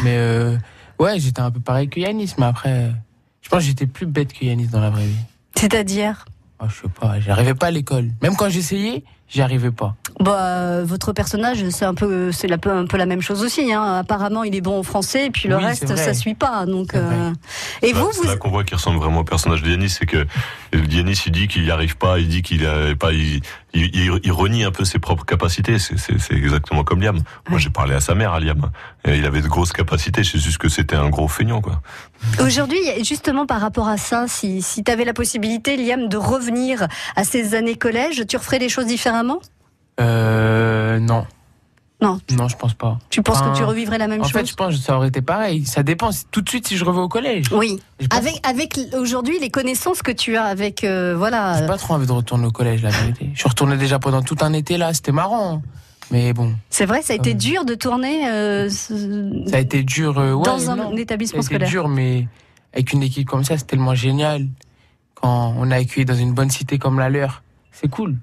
Mais 0.02 0.16
euh, 0.16 0.56
ouais, 0.99 1.18
j'étais 1.18 1.40
un 1.40 1.50
peu 1.50 1.61
pareil 1.61 1.88
que 1.88 2.00
Yanis, 2.00 2.35
mais 2.38 2.47
après, 2.47 2.92
je 3.40 3.49
pense 3.49 3.61
que 3.61 3.66
j'étais 3.66 3.87
plus 3.87 4.06
bête 4.06 4.33
que 4.33 4.44
Yanis 4.44 4.66
dans 4.66 4.80
la 4.80 4.90
vraie 4.90 5.06
vie. 5.06 5.25
C'est-à-dire? 5.54 6.25
Oh, 6.61 6.66
je 6.68 6.83
sais 6.83 6.88
pas, 7.00 7.21
j'arrivais 7.21 7.54
pas 7.54 7.66
à 7.66 7.71
l'école. 7.71 8.11
Même 8.23 8.37
quand 8.37 8.49
j'essayais, 8.49 9.04
j'y 9.35 9.43
arrivais 9.43 9.71
pas. 9.73 9.97
bah, 10.21 10.38
euh, 10.41 10.85
Votre 10.87 11.12
personnage, 11.12 11.69
c'est 11.71 11.85
un 11.85 11.95
peu, 11.95 12.31
c'est 12.33 12.50
un 12.50 12.57
peu, 12.59 12.71
un 12.71 12.87
peu 12.87 12.97
la 12.97 13.07
même 13.07 13.21
chose 13.21 13.43
aussi. 13.43 13.73
Hein. 13.73 13.97
Apparemment, 13.99 14.45
il 14.45 14.55
est 14.55 14.61
bon 14.61 14.79
en 14.79 14.83
français, 14.83 15.26
et 15.26 15.31
puis 15.31 15.49
le 15.49 15.57
Oui, 15.57 15.64
reste, 15.64 15.95
ça 15.97 16.14
suit 16.14 16.35
pas. 16.35 16.64
Donc, 16.67 16.95
euh, 16.95 17.31
Et 17.83 17.93
vous, 17.93 18.09
c'est 18.12 18.23
vous, 18.23 18.29
là 18.29 18.37
qu'on 18.37 18.50
voit 18.50 18.64
qu'il 18.64 18.76
ressemble 18.76 18.99
vraiment 18.99 19.21
au 19.21 19.25
personnage 19.25 19.62
de 19.62 19.71
Yanis, 19.71 19.91
c'est 19.91 20.07
que 20.07 20.25
Yanis 20.73 21.21
il 21.26 21.33
dit 21.33 21.49
qu'il 21.49 21.62
n'y 21.64 21.71
arrive 21.71 21.97
pas, 21.97 22.19
il 22.21 22.29
dit 22.29 22.43
qu'il 22.43 22.64
a 22.67 22.95
pas, 22.95 23.12
il, 23.12 23.41
il, 23.75 23.91
il- 23.95 24.21
il 24.23 24.33
renie 24.33 24.62
un 24.64 24.71
peu 24.71 24.85
ses 24.85 24.99
propres 25.00 25.25
capacités. 25.25 25.79
C'est- 25.81 25.99
C'est 25.99 26.19
c'est 26.21 26.35
exactement 26.35 26.85
comme 26.85 27.00
Liam. 27.03 27.19
Moi, 27.49 27.59
j'ai 27.59 27.71
parlé 27.71 27.95
à 27.95 28.00
sa 28.00 28.14
mère, 28.14 28.33
à 28.33 28.41
Liam. 28.41 28.71
Et 29.07 29.17
il 29.19 29.26
avait 29.26 29.43
de 29.43 29.49
grosses 29.49 29.73
capacités. 29.73 30.23
C'est 30.25 30.38
juste 30.38 30.59
que 30.59 30.69
c'était 30.69 30.97
un 30.97 31.09
gros 31.11 31.29
feignant, 31.29 31.61
quoi. 31.61 31.81
Aujourd'hui, 32.41 32.79
justement 33.03 33.45
par 33.47 33.61
rapport 33.61 33.88
à 33.88 33.97
ça, 33.99 34.25
si, 34.29 34.62
si 34.62 34.83
tu 34.83 34.91
avais 34.91 35.05
la 35.05 35.12
possibilité, 35.12 35.76
Liam, 35.76 36.09
de 36.09 36.17
revenir 36.17 36.87
à 37.17 37.25
ces 37.25 37.55
années 37.55 37.76
collège, 37.76 38.23
tu 38.26 38.37
referais 38.37 38.59
les 38.59 38.69
choses 38.71 38.87
différemment 38.87 39.24
Euh, 40.00 40.99
non. 40.99 41.26
Non. 42.02 42.19
Non, 42.37 42.49
je 42.49 42.57
pense 42.57 42.75
pas. 42.75 42.99
Tu 43.09 43.23
penses 43.23 43.38
Enfin, 43.38 43.52
que 43.52 43.57
tu 43.57 43.64
revivrais 43.64 43.97
la 43.97 44.09
même 44.09 44.21
En 44.21 44.25
chose 44.25 44.33
fait, 44.33 44.47
je 44.47 44.54
pense 44.54 44.75
que 44.75 44.81
ça 44.81 44.97
aurait 44.97 45.09
été 45.09 45.23
pareil. 45.23 45.64
Ça 45.64 45.83
dépend 45.83 46.11
tout 46.31 46.43
de 46.43 46.49
suite 46.49 46.66
si 46.69 46.76
je 46.76 46.85
reviens 46.85 47.02
au 47.02 47.09
collège. 47.09 47.47
Oui. 47.52 47.81
Avec, 48.11 48.47
avec 48.47 48.78
aujourd'hui 48.99 49.38
les 49.40 49.49
connaissances 49.49 50.02
que 50.02 50.11
tu 50.12 50.37
as 50.37 50.45
avec 50.45 50.85
euh, 50.85 51.14
voilà. 51.16 51.59
j'ai 51.61 51.66
pas 51.66 51.78
trop 51.78 51.95
envie 51.95 52.07
de 52.07 52.12
retourner 52.12 52.47
au 52.47 52.50
collège, 52.50 52.83
la 52.83 52.90
vérité. 52.90 53.31
Je 53.33 53.38
suis 53.38 53.49
retourné 53.49 53.76
déjà 53.78 53.99
pendant 53.99 54.21
tout 54.23 54.37
un 54.43 54.52
été 54.52 54.76
là, 54.76 54.93
c'était 54.93 55.12
marrant. 55.12 55.62
Mais 56.11 56.35
bon, 56.35 56.52
C'est 56.69 56.85
vrai, 56.85 57.00
ça 57.00 57.14
a 57.14 57.16
été 57.16 57.31
Ouais. 57.31 57.35
dur 57.37 57.64
de 57.64 57.75
tourner 57.75 58.28
euh, 58.28 58.69
ce- 58.69 59.45
ça 59.47 59.57
a 59.57 59.61
été 59.61 59.83
dur. 59.83 60.19
euh, 60.19 60.35
ouais, 60.35 60.45
dans 60.45 60.71
un 60.71 60.76
non. 60.76 60.90
Ça 60.90 60.97
a 60.99 61.00
établissement 61.00 61.38
été 61.40 61.47
scolaire. 61.47 61.69
dur, 61.69 61.88
mais 61.88 62.28
avec 62.75 62.93
une 62.93 63.02
équipe 63.02 63.26
comme 63.28 63.45
ça, 63.45 63.57
c'est 63.57 63.64
tellement 63.66 63.95
génial. 63.95 64.47
Quand 65.14 65.54
on 65.57 65.71
a 65.71 65.76
accueilli 65.76 66.04
dans 66.04 66.14
une 66.14 66.35
bonne 66.35 66.50
cité 66.50 66.78
comme 66.78 66.99
la 66.99 67.09
leur, 67.09 67.43
c'est 67.73 67.88
cool. 67.88 68.16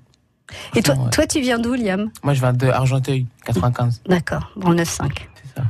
Et 0.75 0.81
toi, 0.81 0.95
ouais. 0.95 1.09
toi, 1.11 1.27
tu 1.27 1.39
viens 1.41 1.59
d'où, 1.59 1.73
Liam? 1.73 2.09
Moi, 2.23 2.33
je 2.33 2.41
viens 2.41 2.53
de 2.53 2.67
Argenteuil, 2.67 3.25
95. 3.45 4.01
D'accord, 4.07 4.51
dans 4.55 4.71
le 4.71 4.77
9-5. 4.77 4.85
C'est 4.85 5.55
ça. 5.55 5.63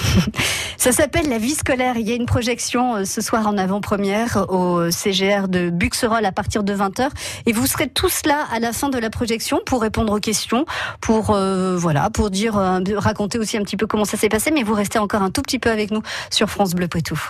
Ça 0.76 0.92
s'appelle 0.92 1.28
La 1.28 1.38
vie 1.38 1.54
scolaire. 1.54 1.96
Il 1.96 2.08
y 2.08 2.12
a 2.12 2.14
une 2.14 2.26
projection 2.26 2.96
euh, 2.96 3.04
ce 3.04 3.20
soir 3.20 3.46
en 3.46 3.58
avant-première 3.58 4.46
au 4.48 4.90
CGR 4.90 5.48
de 5.48 5.70
Buxerolles 5.70 6.24
à 6.24 6.32
partir 6.32 6.62
de 6.62 6.74
20h. 6.74 7.08
Et 7.46 7.52
vous 7.52 7.66
serez 7.66 7.88
tous 7.88 8.22
là 8.24 8.46
à 8.52 8.60
la 8.60 8.72
fin 8.72 8.88
de 8.88 8.98
la 8.98 9.10
projection 9.10 9.60
pour 9.66 9.82
répondre 9.82 10.12
aux 10.12 10.20
questions, 10.20 10.64
pour 11.00 11.30
euh, 11.30 11.76
voilà, 11.76 12.10
pour 12.10 12.30
dire, 12.30 12.56
euh, 12.56 12.80
raconter 12.96 13.38
aussi 13.38 13.56
un 13.56 13.62
petit 13.62 13.76
peu 13.76 13.86
comment 13.86 14.04
ça 14.04 14.16
s'est 14.16 14.28
passé. 14.28 14.50
Mais 14.50 14.62
vous 14.62 14.74
restez 14.74 14.98
encore 14.98 15.22
un 15.22 15.30
tout 15.30 15.42
petit 15.42 15.58
peu 15.58 15.70
avec 15.70 15.90
nous 15.90 16.02
sur 16.30 16.48
France 16.48 16.74
Bleu 16.74 16.88
Poitou. 16.88 17.20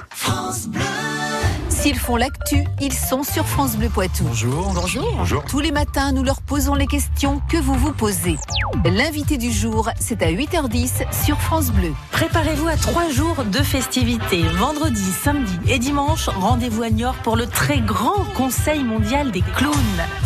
S'ils 1.71 1.99
font 1.99 2.17
l'actu, 2.17 2.65
ils 2.81 2.93
sont 2.93 3.23
sur 3.23 3.47
France 3.47 3.77
Bleu 3.77 3.89
Poitou. 3.89 4.25
Bonjour. 4.25 4.73
Bonjour. 4.75 5.09
Bonjour. 5.17 5.45
Tous 5.45 5.61
les 5.61 5.71
matins, 5.71 6.13
nous 6.13 6.25
leur 6.25 6.43
posons 6.43 6.75
les 6.75 6.87
questions 6.87 7.41
que 7.49 7.57
vous 7.57 7.75
vous 7.75 7.93
posez. 7.93 8.37
L'invité 8.85 9.39
du 9.39 9.51
jour, 9.51 9.89
c'est 9.99 10.23
à 10.23 10.31
8h10 10.31 11.05
sur 11.25 11.41
France 11.41 11.71
Bleu. 11.71 11.93
Préparez-vous 12.11 12.67
à 12.69 12.77
trois 12.77 13.09
jours 13.09 13.45
de 13.45 13.59
festivités. 13.59 14.43
Vendredi, 14.59 15.13
samedi 15.23 15.59
et 15.69 15.79
dimanche, 15.79 16.29
rendez-vous 16.29 16.83
à 16.83 16.91
Niort 16.91 17.15
pour 17.23 17.37
le 17.37 17.47
très 17.47 17.79
grand 17.79 18.25
Conseil 18.37 18.83
mondial 18.83 19.31
des 19.31 19.43
clowns. 19.43 19.75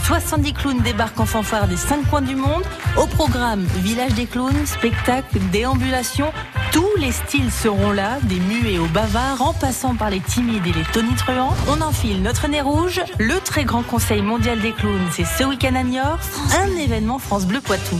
70 0.04 0.52
clowns 0.54 0.80
débarquent 0.82 1.20
en 1.20 1.26
fanfare 1.26 1.68
des 1.68 1.76
cinq 1.76 2.08
coins 2.08 2.22
du 2.22 2.36
monde. 2.36 2.62
Au 2.96 3.06
programme, 3.06 3.64
village 3.76 4.14
des 4.14 4.26
clowns, 4.26 4.66
spectacle, 4.66 5.38
déambulation. 5.52 6.32
Tous 6.75 6.90
les 6.99 7.12
styles 7.12 7.52
seront 7.52 7.93
là, 7.93 8.19
des 8.25 8.40
muets 8.40 8.78
aux 8.78 8.88
bavards, 8.88 9.40
en 9.43 9.52
passant 9.52 9.95
par 9.95 10.11
les 10.11 10.19
timides 10.19 10.66
et 10.66 10.73
les 10.73 10.83
tonitruants. 10.93 11.54
On 11.69 11.81
enfile 11.81 12.21
notre 12.21 12.49
nez 12.49 12.61
rouge. 12.61 13.00
Le 13.21 13.38
très 13.38 13.62
grand 13.62 13.85
Conseil 13.85 14.23
mondial 14.23 14.61
des 14.61 14.73
clowns, 14.73 15.07
c'est 15.12 15.25
ce 15.25 15.45
week-end 15.45 15.76
à 15.76 15.85
Niort. 15.85 16.19
Un 16.59 16.76
événement 16.76 17.21
France 17.21 17.47
Bleu 17.47 17.61
Poitou. 17.61 17.97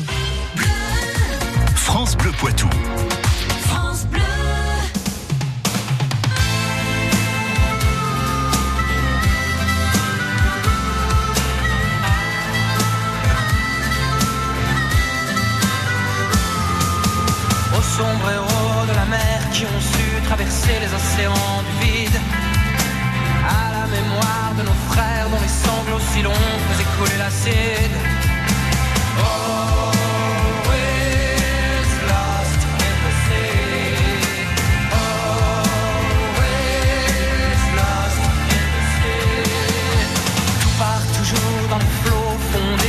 France 1.77 2.17
Bleu 2.17 2.33
Poitou. 2.33 2.69
Qui 19.55 19.65
ont 19.65 19.81
su 19.81 20.21
traverser 20.27 20.81
les 20.81 20.93
océans 20.93 21.63
du 21.67 21.87
vide. 21.87 22.19
À 23.47 23.71
la 23.77 23.87
mémoire 23.87 24.53
de 24.59 24.63
nos 24.63 24.79
frères 24.91 25.29
dont 25.31 25.41
les 25.41 25.55
sanglots 25.65 26.05
si 26.13 26.23
longs 26.23 26.49
faisaient 26.69 26.91
couler 26.99 27.19
l'acide. 27.19 27.97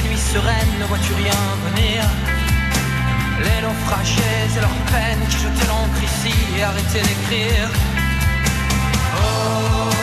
Nuits 0.10 0.28
sereines, 0.34 0.76
ne 0.80 0.86
vois-tu 0.86 1.14
rien 1.14 1.40
naufragés 3.86 4.22
et 4.56 4.60
leurs 4.60 4.70
peines 4.92 5.28
qui 5.30 5.38
jetaient 5.38 5.68
l'encre 5.68 6.04
ici 6.04 6.34
et 6.58 6.64
arrêtaient 6.64 7.02
d'écrire. 7.02 7.70
Always 9.18 9.95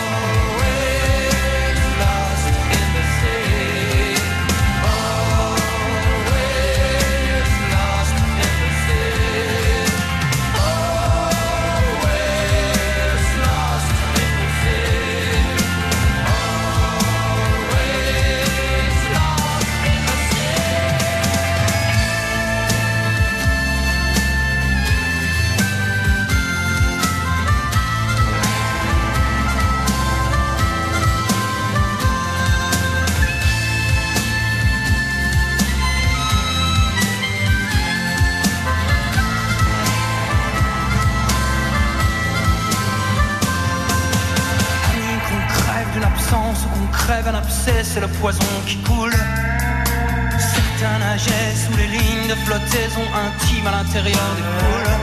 flottaison 52.45 53.07
intime 53.27 53.67
à 53.67 53.73
l'intérieur 53.73 54.31
des 54.37 54.47
poules. 54.59 54.95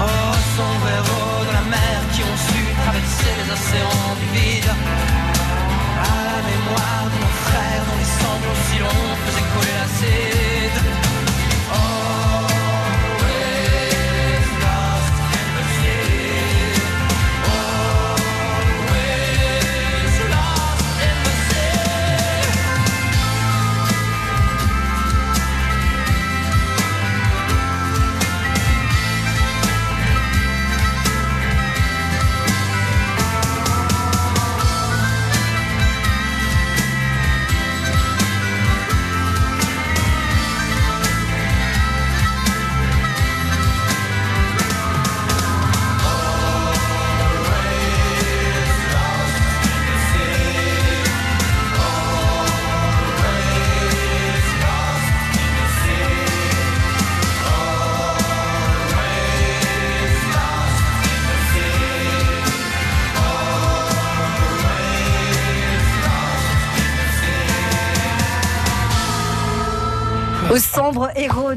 Oh, 0.00 0.34
sombreros 0.56 1.44
de 1.48 1.52
la 1.52 1.64
mer 1.76 1.98
qui 2.12 2.22
ont 2.22 2.38
su 2.48 2.60
traverser 2.84 3.32
les 3.38 3.48
océans 3.56 4.14
du 4.20 4.26
vide. 4.36 4.70
À 6.02 6.18
la 6.30 6.38
mémoire 6.50 7.04
de 7.12 7.18
nos 7.24 7.34
frères 7.46 7.82
dont 7.88 7.98
les 8.02 8.12
sanglots 8.20 8.60
si 8.66 8.78
longs 8.78 9.16
faisaient 9.24 9.48
couler 9.52 9.74
l'acide. 9.78 10.18
Always 10.18 10.57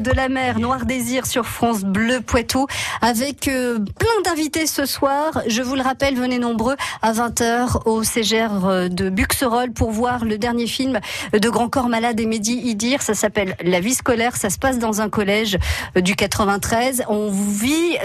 de 0.02 0.10
la 0.10 0.28
mer, 0.28 0.58
Noir 0.58 0.84
Désir 0.84 1.26
sur 1.26 1.46
France 1.46 1.82
Bleu 1.84 2.20
Poitou, 2.20 2.66
avec 3.00 3.46
euh, 3.48 3.78
plein 3.98 4.22
d'invités 4.24 4.66
ce 4.66 4.84
soir. 4.84 5.42
Je 5.46 5.62
vous 5.62 5.76
le 5.76 5.82
rappelle, 5.82 6.16
venez 6.16 6.38
nombreux 6.38 6.76
à 7.02 7.12
20h 7.12 7.82
au 7.86 8.02
CGR 8.02 8.64
euh, 8.64 8.88
de 8.88 9.08
Buxerolles 9.10 9.72
pour 9.72 9.90
voir 9.90 10.24
le 10.24 10.38
dernier 10.38 10.66
film 10.66 10.98
de 11.32 11.48
Grand 11.48 11.68
Corps 11.68 11.88
Malade 11.88 12.18
et 12.20 12.26
Mehdi 12.26 12.54
Idir. 12.54 13.00
Ça 13.02 13.14
s'appelle 13.14 13.56
La 13.64 13.80
vie 13.80 13.94
scolaire. 13.94 14.36
Ça 14.36 14.50
se 14.50 14.58
passe 14.58 14.78
dans 14.78 15.00
un 15.00 15.08
collège 15.08 15.56
euh, 15.96 16.00
du 16.00 16.16
93. 16.16 17.04
On 17.08 17.30
vit 17.30 17.96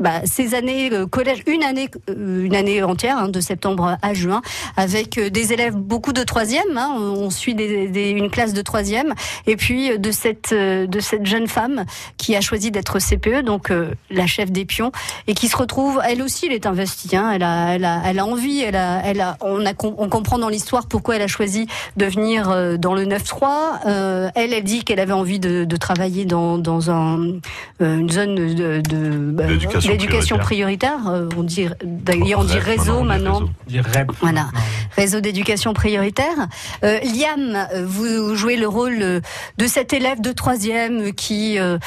bah, 0.00 0.20
ces 0.24 0.54
années 0.54 0.90
collège, 1.10 1.42
une 1.46 1.62
année, 1.64 1.90
une 2.16 2.54
année 2.54 2.82
entière, 2.82 3.18
hein, 3.18 3.28
de 3.28 3.40
septembre 3.40 3.98
à 4.00 4.14
juin, 4.14 4.40
avec 4.76 5.18
des 5.18 5.52
élèves, 5.52 5.74
beaucoup 5.74 6.12
de 6.12 6.22
troisième. 6.22 6.76
Hein, 6.76 6.94
on 6.98 7.30
suit 7.30 7.54
des, 7.54 7.88
des- 7.88 8.10
une 8.10 8.30
classe 8.30 8.52
de 8.52 8.62
troisième, 8.62 9.14
et 9.46 9.56
puis 9.56 9.98
de 9.98 10.10
cette 10.12 10.54
de 10.54 11.00
cette 11.00 11.23
jeune 11.26 11.46
femme 11.46 11.84
qui 12.16 12.36
a 12.36 12.40
choisi 12.40 12.70
d'être 12.70 12.98
CPE, 12.98 13.42
donc 13.44 13.70
euh, 13.70 13.90
la 14.10 14.26
chef 14.26 14.50
des 14.50 14.64
pions, 14.64 14.92
et 15.26 15.34
qui 15.34 15.48
se 15.48 15.56
retrouve, 15.56 16.00
elle 16.06 16.22
aussi, 16.22 16.46
elle 16.46 16.52
est 16.52 16.66
investie. 16.66 17.16
Hein, 17.16 17.32
elle 17.34 17.42
a, 17.42 17.74
elle 17.74 17.84
a, 17.84 18.02
elle 18.06 18.18
a 18.18 18.26
envie. 18.26 18.60
Elle 18.60 18.76
a, 18.76 19.00
elle 19.04 19.20
a, 19.20 19.36
on 19.40 19.64
a, 19.66 19.74
com- 19.74 19.94
on 19.98 20.08
comprend 20.08 20.38
dans 20.38 20.48
l'histoire 20.48 20.86
pourquoi 20.86 21.16
elle 21.16 21.22
a 21.22 21.26
choisi 21.26 21.66
de 21.96 22.06
venir 22.06 22.50
euh, 22.50 22.76
dans 22.76 22.94
le 22.94 23.04
9-3. 23.06 23.46
Euh, 23.86 24.28
elle, 24.34 24.52
elle 24.52 24.64
dit 24.64 24.84
qu'elle 24.84 25.00
avait 25.00 25.12
envie 25.12 25.38
de, 25.38 25.64
de 25.64 25.76
travailler 25.76 26.24
dans, 26.24 26.58
dans 26.58 26.90
un, 26.90 27.18
euh, 27.80 27.98
une 27.98 28.10
zone 28.10 28.34
de, 28.34 28.80
de 28.80 29.30
bah, 29.32 29.44
D'éducation 29.46 30.38
prioritaire. 30.38 31.08
Euh, 31.08 31.28
on 31.36 31.42
dit, 31.42 31.66
d'ailleurs, 31.84 32.40
on 32.40 32.44
dit 32.44 32.58
réseau 32.58 32.94
on 32.98 33.02
dit 33.02 33.08
maintenant. 33.08 33.40
réseau. 33.40 33.50
Voilà. 34.20 34.46
Réseau 34.96 35.20
d'éducation 35.20 35.74
prioritaire. 35.74 36.48
Euh, 36.84 36.98
Liam, 37.00 37.66
vous 37.84 38.34
jouez 38.34 38.56
le 38.56 38.68
rôle 38.68 39.02
euh, 39.02 39.20
de 39.58 39.66
cet 39.66 39.92
élève 39.92 40.20
de 40.20 40.32
troisième 40.32 41.12
qui... 41.12 41.58
euh, 41.58 41.78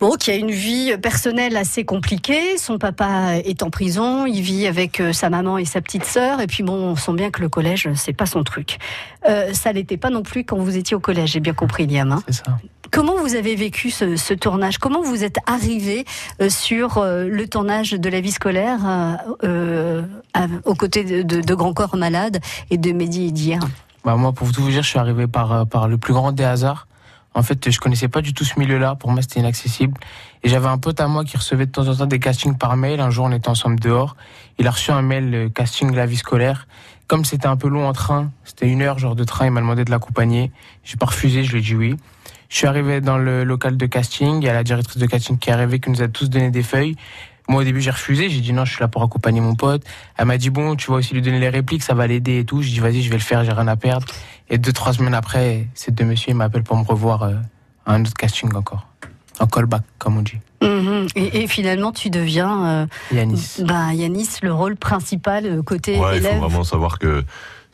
Bon, 0.00 0.16
qui 0.16 0.30
a 0.32 0.34
une 0.34 0.50
vie 0.50 0.94
personnelle 0.98 1.56
assez 1.56 1.84
compliquée. 1.84 2.58
Son 2.58 2.78
papa 2.78 3.36
est 3.44 3.62
en 3.62 3.70
prison. 3.70 4.26
Il 4.26 4.42
vit 4.42 4.66
avec 4.66 5.00
sa 5.12 5.30
maman 5.30 5.56
et 5.56 5.64
sa 5.64 5.80
petite 5.80 6.04
sœur. 6.04 6.40
Et 6.40 6.46
puis 6.48 6.62
bon, 6.64 6.74
on 6.74 6.96
sent 6.96 7.12
bien 7.14 7.30
que 7.30 7.40
le 7.40 7.48
collège, 7.48 7.88
c'est 7.94 8.12
pas 8.12 8.26
son 8.26 8.42
truc. 8.42 8.78
Ça 9.24 9.72
l'était 9.72 9.96
pas 9.96 10.10
non 10.10 10.22
plus 10.22 10.44
quand 10.44 10.58
vous 10.58 10.76
étiez 10.76 10.96
au 10.96 11.00
collège. 11.00 11.30
J'ai 11.30 11.40
bien 11.40 11.54
compris, 11.54 11.86
Liam. 11.86 12.10
hein. 12.10 12.22
C'est 12.26 12.34
ça. 12.44 12.56
Comment 12.94 13.16
vous 13.16 13.34
avez 13.34 13.56
vécu 13.56 13.90
ce, 13.90 14.14
ce 14.14 14.34
tournage? 14.34 14.78
Comment 14.78 15.02
vous 15.02 15.24
êtes 15.24 15.38
arrivé 15.46 16.04
euh, 16.40 16.48
sur 16.48 16.98
euh, 16.98 17.26
le 17.28 17.48
tournage 17.48 17.90
de 17.90 18.08
la 18.08 18.20
vie 18.20 18.30
scolaire 18.30 18.78
euh, 19.42 20.02
euh, 20.36 20.48
aux 20.64 20.76
côtés 20.76 21.02
de, 21.02 21.22
de, 21.22 21.40
de 21.40 21.54
Grand 21.56 21.74
Corps 21.74 21.96
Malade 21.96 22.38
et 22.70 22.78
de 22.78 22.92
Mehdi 22.92 23.26
Idir 23.26 23.58
Bah, 24.04 24.14
moi, 24.14 24.32
pour 24.32 24.52
tout 24.52 24.62
vous 24.62 24.70
dire, 24.70 24.84
je 24.84 24.88
suis 24.90 25.00
arrivé 25.00 25.26
par, 25.26 25.66
par 25.66 25.88
le 25.88 25.98
plus 25.98 26.12
grand 26.12 26.30
des 26.30 26.44
hasards. 26.44 26.86
En 27.34 27.42
fait, 27.42 27.68
je 27.68 27.80
connaissais 27.80 28.06
pas 28.06 28.20
du 28.20 28.32
tout 28.32 28.44
ce 28.44 28.60
milieu-là. 28.60 28.94
Pour 28.94 29.10
moi, 29.10 29.22
c'était 29.22 29.40
inaccessible. 29.40 29.98
Et 30.44 30.48
j'avais 30.48 30.68
un 30.68 30.78
pote 30.78 31.00
à 31.00 31.08
moi 31.08 31.24
qui 31.24 31.36
recevait 31.36 31.66
de 31.66 31.72
temps 31.72 31.88
en 31.88 31.96
temps 31.96 32.06
des 32.06 32.20
castings 32.20 32.56
par 32.56 32.76
mail. 32.76 33.00
Un 33.00 33.10
jour, 33.10 33.24
on 33.24 33.32
était 33.32 33.48
ensemble 33.48 33.80
dehors. 33.80 34.14
Il 34.58 34.68
a 34.68 34.70
reçu 34.70 34.92
un 34.92 35.02
mail 35.02 35.34
euh, 35.34 35.48
casting 35.48 35.92
la 35.92 36.06
vie 36.06 36.16
scolaire. 36.16 36.68
Comme 37.08 37.24
c'était 37.24 37.48
un 37.48 37.56
peu 37.56 37.66
long 37.66 37.88
en 37.88 37.92
train, 37.92 38.30
c'était 38.44 38.68
une 38.68 38.82
heure 38.82 39.00
genre 39.00 39.16
de 39.16 39.24
train, 39.24 39.46
il 39.46 39.50
m'a 39.50 39.60
demandé 39.60 39.84
de 39.84 39.90
l'accompagner. 39.90 40.52
J'ai 40.84 40.96
pas 40.96 41.06
refusé, 41.06 41.42
je 41.42 41.52
lui 41.52 41.58
ai 41.58 41.62
dit 41.62 41.74
oui. 41.74 41.96
Je 42.48 42.56
suis 42.56 42.66
arrivé 42.66 43.00
dans 43.00 43.18
le 43.18 43.44
local 43.44 43.76
de 43.76 43.86
casting. 43.86 44.42
Il 44.42 44.44
y 44.44 44.48
a 44.48 44.52
la 44.54 44.64
directrice 44.64 44.98
de 44.98 45.06
casting 45.06 45.38
qui 45.38 45.50
est 45.50 45.52
arrivée, 45.52 45.80
qui 45.80 45.90
nous 45.90 46.02
a 46.02 46.08
tous 46.08 46.28
donné 46.30 46.50
des 46.50 46.62
feuilles. 46.62 46.96
Moi, 47.48 47.60
au 47.60 47.64
début, 47.64 47.80
j'ai 47.80 47.90
refusé. 47.90 48.30
J'ai 48.30 48.40
dit 48.40 48.52
non, 48.52 48.64
je 48.64 48.72
suis 48.72 48.80
là 48.80 48.88
pour 48.88 49.02
accompagner 49.02 49.40
mon 49.40 49.54
pote. 49.54 49.82
Elle 50.16 50.26
m'a 50.26 50.38
dit 50.38 50.50
bon, 50.50 50.76
tu 50.76 50.90
vas 50.90 50.96
aussi 50.98 51.14
lui 51.14 51.22
donner 51.22 51.40
les 51.40 51.48
répliques, 51.50 51.82
ça 51.82 51.94
va 51.94 52.06
l'aider 52.06 52.38
et 52.40 52.44
tout. 52.44 52.62
J'ai 52.62 52.70
dit 52.70 52.80
vas-y, 52.80 53.02
je 53.02 53.10
vais 53.10 53.16
le 53.16 53.22
faire, 53.22 53.44
j'ai 53.44 53.52
rien 53.52 53.68
à 53.68 53.76
perdre. 53.76 54.06
Et 54.50 54.58
deux, 54.58 54.72
trois 54.72 54.92
semaines 54.92 55.14
après, 55.14 55.66
ces 55.74 55.90
deux 55.90 56.04
messieurs 56.04 56.30
ils 56.30 56.36
m'appellent 56.36 56.62
pour 56.62 56.76
me 56.76 56.84
revoir 56.84 57.22
euh, 57.24 57.34
à 57.86 57.94
un 57.94 58.00
autre 58.02 58.14
casting 58.14 58.54
encore. 58.54 58.86
Un 59.40 59.46
callback, 59.46 59.82
comme 59.98 60.16
on 60.18 60.22
dit. 60.22 60.38
Mhm. 60.62 61.08
et, 61.16 61.42
et 61.42 61.46
finalement, 61.48 61.92
tu 61.92 62.08
deviens 62.08 62.64
euh, 62.66 62.86
Yanis. 63.12 63.56
bah, 63.66 63.92
Yanis, 63.92 64.28
le 64.42 64.52
rôle 64.52 64.76
principal 64.76 65.44
euh, 65.44 65.62
côté 65.62 65.98
Ouais, 65.98 66.16
il 66.16 66.18
élève. 66.18 66.34
faut 66.34 66.40
vraiment 66.48 66.64
savoir 66.64 66.98
que 66.98 67.24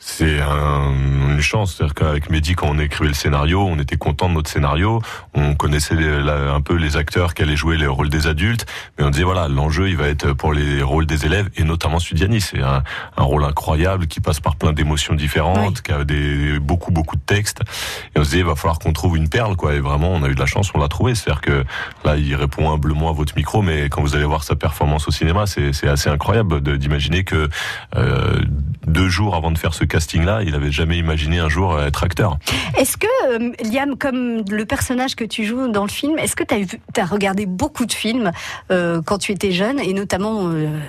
c'est 0.03 0.41
un- 0.41 0.91
une 1.29 1.41
chance. 1.41 1.75
C'est-à-dire 1.75 1.93
qu'avec 1.93 2.29
Mehdi, 2.31 2.55
quand 2.55 2.67
on 2.67 2.79
écrivait 2.79 3.09
le 3.09 3.13
scénario, 3.13 3.61
on 3.61 3.77
était 3.77 3.97
content 3.97 4.29
de 4.29 4.33
notre 4.33 4.49
scénario. 4.49 4.99
On 5.35 5.53
connaissait 5.53 5.93
les- 5.93 6.21
la- 6.21 6.53
un 6.53 6.61
peu 6.61 6.75
les 6.75 6.97
acteurs 6.97 7.35
qui 7.35 7.43
allaient 7.43 7.55
jouer 7.55 7.77
les 7.77 7.85
rôles 7.85 8.09
des 8.09 8.25
adultes. 8.25 8.65
Mais 8.97 9.05
on 9.05 9.11
disait, 9.11 9.23
voilà, 9.23 9.47
l'enjeu, 9.47 9.89
il 9.89 9.97
va 9.97 10.07
être 10.07 10.33
pour 10.33 10.53
les 10.53 10.81
rôles 10.81 11.05
des 11.05 11.25
élèves 11.27 11.49
et 11.55 11.63
notamment 11.63 11.97
d'Yannis. 11.97 12.49
C'est 12.51 12.61
un, 12.63 12.81
un 13.15 13.23
rôle 13.23 13.43
incroyable 13.43 14.07
qui 14.07 14.19
passe 14.21 14.39
par 14.39 14.55
plein 14.55 14.73
d'émotions 14.73 15.13
différentes, 15.13 15.81
qui 15.83 15.91
a 15.91 16.03
des, 16.03 16.57
beaucoup, 16.59 16.91
beaucoup 16.91 17.15
de 17.15 17.21
textes. 17.21 17.61
Et 18.15 18.19
on 18.19 18.23
se 18.23 18.29
disait, 18.31 18.39
il 18.39 18.45
va 18.45 18.55
falloir 18.55 18.79
qu'on 18.79 18.93
trouve 18.93 19.17
une 19.17 19.29
perle, 19.29 19.55
quoi. 19.55 19.75
Et 19.75 19.79
vraiment, 19.79 20.09
on 20.11 20.23
a 20.23 20.29
eu 20.29 20.35
de 20.35 20.39
la 20.39 20.47
chance, 20.47 20.71
on 20.73 20.79
l'a 20.79 20.87
trouvé. 20.87 21.13
C'est-à-dire 21.13 21.41
que 21.41 21.63
là, 22.03 22.17
il 22.17 22.33
répond 22.35 22.71
humblement 22.73 23.09
à 23.09 23.13
votre 23.13 23.35
micro, 23.35 23.61
mais 23.61 23.83
quand 23.89 24.01
vous 24.01 24.15
allez 24.15 24.25
voir 24.25 24.43
sa 24.43 24.55
performance 24.55 25.07
au 25.07 25.11
cinéma, 25.11 25.45
c'est 25.45 25.73
c'est 25.73 25.87
assez 25.87 26.09
incroyable 26.09 26.59
d'imaginer 26.77 27.23
que 27.23 27.49
euh, 27.95 28.41
deux 28.87 29.09
jours 29.09 29.35
avant 29.35 29.51
de 29.51 29.57
faire 29.59 29.73
ce 29.75 29.85
casting-là, 29.91 30.41
il 30.43 30.55
avait 30.55 30.71
jamais 30.71 30.97
imaginé 30.97 31.39
un 31.39 31.49
jour 31.49 31.79
être 31.79 32.03
acteur. 32.03 32.37
Est-ce 32.77 32.97
que, 32.97 33.07
euh, 33.29 33.51
Liam, 33.71 33.97
comme 33.97 34.43
le 34.49 34.65
personnage 34.65 35.15
que 35.15 35.23
tu 35.25 35.43
joues 35.45 35.67
dans 35.71 35.83
le 35.83 35.89
film, 35.89 36.17
est-ce 36.17 36.35
que 36.35 36.43
tu 36.43 37.01
as, 37.01 37.05
regardé 37.05 37.45
beaucoup 37.45 37.85
de 37.85 37.91
films 37.91 38.31
euh, 38.71 39.01
quand 39.05 39.17
tu 39.17 39.31
étais 39.31 39.51
jeune, 39.51 39.79
et 39.79 39.93
notamment 39.93 40.47
euh, 40.47 40.79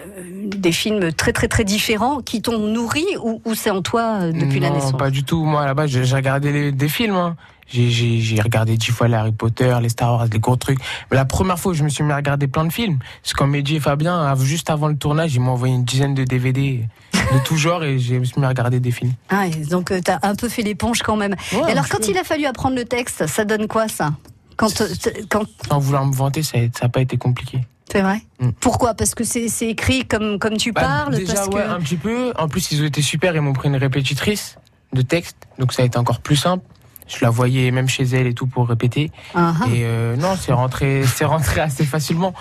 des 0.47 0.73
films 0.73 1.13
très 1.13 1.33
très 1.33 1.49
très 1.49 1.65
différents 1.65 2.21
qui 2.21 2.41
t'ont 2.43 2.59
nourri, 2.59 3.05
ou, 3.23 3.43
ou 3.45 3.55
c'est 3.55 3.71
en 3.71 3.83
toi 3.83 4.19
euh, 4.21 4.33
depuis 4.33 4.61
la 4.61 4.69
non, 4.71 4.77
naissance? 4.77 4.97
pas 4.97 5.11
du 5.11 5.25
tout. 5.25 5.45
Moi, 5.45 5.65
là-bas, 5.67 5.87
j'ai 5.87 6.05
j'ai 6.05 6.17
regardé 6.17 6.53
les- 6.53 6.73
des 6.73 6.89
films. 6.89 7.17
hein. 7.17 7.37
J'ai- 7.69 8.41
regardé 8.43 8.77
dix 8.77 8.91
fois 8.91 9.09
les 9.09 9.15
Harry 9.15 9.33
Potter, 9.33 9.75
les 9.81 9.89
Star 9.89 10.13
Wars, 10.13 10.27
les 10.31 10.39
gros 10.39 10.57
trucs. 10.57 10.79
Mais 11.11 11.17
la 11.17 11.25
première 11.25 11.59
fois 11.59 11.73
où 11.73 11.75
je 11.75 11.83
me 11.85 11.89
suis 11.89 12.05
mis 12.05 12.13
à 12.13 12.17
regarder 12.17 12.47
plein 12.47 12.67
de 12.67 12.73
films, 12.73 12.99
c'est 13.23 13.35
quand 13.35 13.47
Mehdi 13.47 13.77
et 13.77 13.81
Fabien, 13.81 14.35
juste 14.41 14.69
avant 14.69 14.89
le 14.89 14.97
tournage, 14.97 15.35
ils 15.35 15.41
m'ont 15.41 15.53
envoyé 15.53 15.75
une 15.75 15.85
dizaine 15.85 16.15
de 16.15 16.25
DVD 16.25 16.85
de 17.33 17.39
tout 17.45 17.57
genre 17.57 17.83
et 17.85 17.99
je 17.99 18.15
me 18.15 18.25
suis 18.25 18.39
mis 18.41 18.45
à 18.47 18.49
regarder 18.49 18.81
des 18.81 18.91
films. 18.91 19.13
Ah, 19.31 19.49
donc 19.71 19.93
tu 20.05 20.11
as 20.11 20.19
un 20.23 20.35
peu 20.35 20.49
fait 20.49 20.63
l'éponge 20.63 21.03
quand 21.03 21.17
même. 21.17 21.35
Ouais, 21.53 21.69
Et 21.69 21.73
alors 21.73 21.89
quand 21.89 22.07
il 22.09 22.17
a 22.19 22.25
fallu 22.25 22.47
apprendre 22.47 22.77
le 22.77 22.85
texte, 22.85 23.27
ça 23.27 23.45
donne 23.45 23.69
quoi 23.69 23.89
ça? 23.89 24.13
Quand, 24.57 24.81
euh, 24.81 24.87
quand 25.31 25.45
Sans 25.69 25.79
vouloir 25.79 26.05
me 26.07 26.15
vanter, 26.15 26.43
ça 26.43 26.59
n'a 26.83 26.89
pas 26.89 27.01
été 27.01 27.17
compliqué. 27.17 27.61
c'est 27.91 28.03
vrai? 28.03 28.23
Mm. 28.41 28.51
Pourquoi? 28.61 28.95
Parce 28.95 29.15
que 29.15 29.25
c'est 29.25 29.49
écrit 29.63 30.07
comme 30.07 30.39
comme 30.39 30.57
tu 30.57 30.73
Bah, 30.73 30.83
parles. 30.83 31.17
déjà, 31.17 31.35
parce 31.35 31.49
ouais, 31.49 31.63
que... 31.63 31.71
un 31.71 31.81
petit 31.81 31.97
peu. 31.97 32.33
En 32.39 32.49
plus, 32.49 32.71
ils 32.73 32.83
ont 32.83 32.87
été 32.87 33.03
super. 33.03 33.35
Ils 33.35 33.41
m'ont 33.41 33.55
pris 33.55 33.69
une 33.69 33.77
répétitrice 33.77 34.57
de 34.93 35.03
texte. 35.03 35.37
Donc, 35.59 35.73
ça 35.73 35.83
a 35.83 35.87
été 35.87 35.97
encore 35.99 36.21
plus 36.21 36.37
simple. 36.37 36.65
Je 37.09 37.17
la 37.25 37.31
voyais 37.31 37.71
même 37.71 37.89
chez 37.89 38.05
elle 38.05 38.27
et 38.27 38.35
tout 38.35 38.47
pour 38.47 38.69
répéter. 38.69 39.11
Ah, 39.35 39.55
ah. 39.61 39.67
Et 39.69 39.83
euh, 39.85 40.17
non, 40.17 40.37
c'est 40.41 40.53
rentré, 40.53 41.03
c'est 41.07 41.25
rentré 41.25 41.61
assez 41.61 41.85
facilement. 41.85 42.35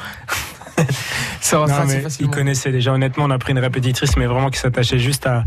Non, 1.54 1.64
assez 1.64 1.98
mais 1.98 2.04
il 2.20 2.30
connaissait 2.30 2.72
déjà. 2.72 2.94
Honnêtement, 2.94 3.26
on 3.26 3.32
a 3.32 3.38
pris 3.38 3.52
une 3.52 3.60
répétitrice, 3.60 4.16
mais 4.18 4.26
vraiment 4.26 4.50
qui 4.50 4.60
s'attachait 4.60 5.00
juste 5.00 5.28
à, 5.28 5.44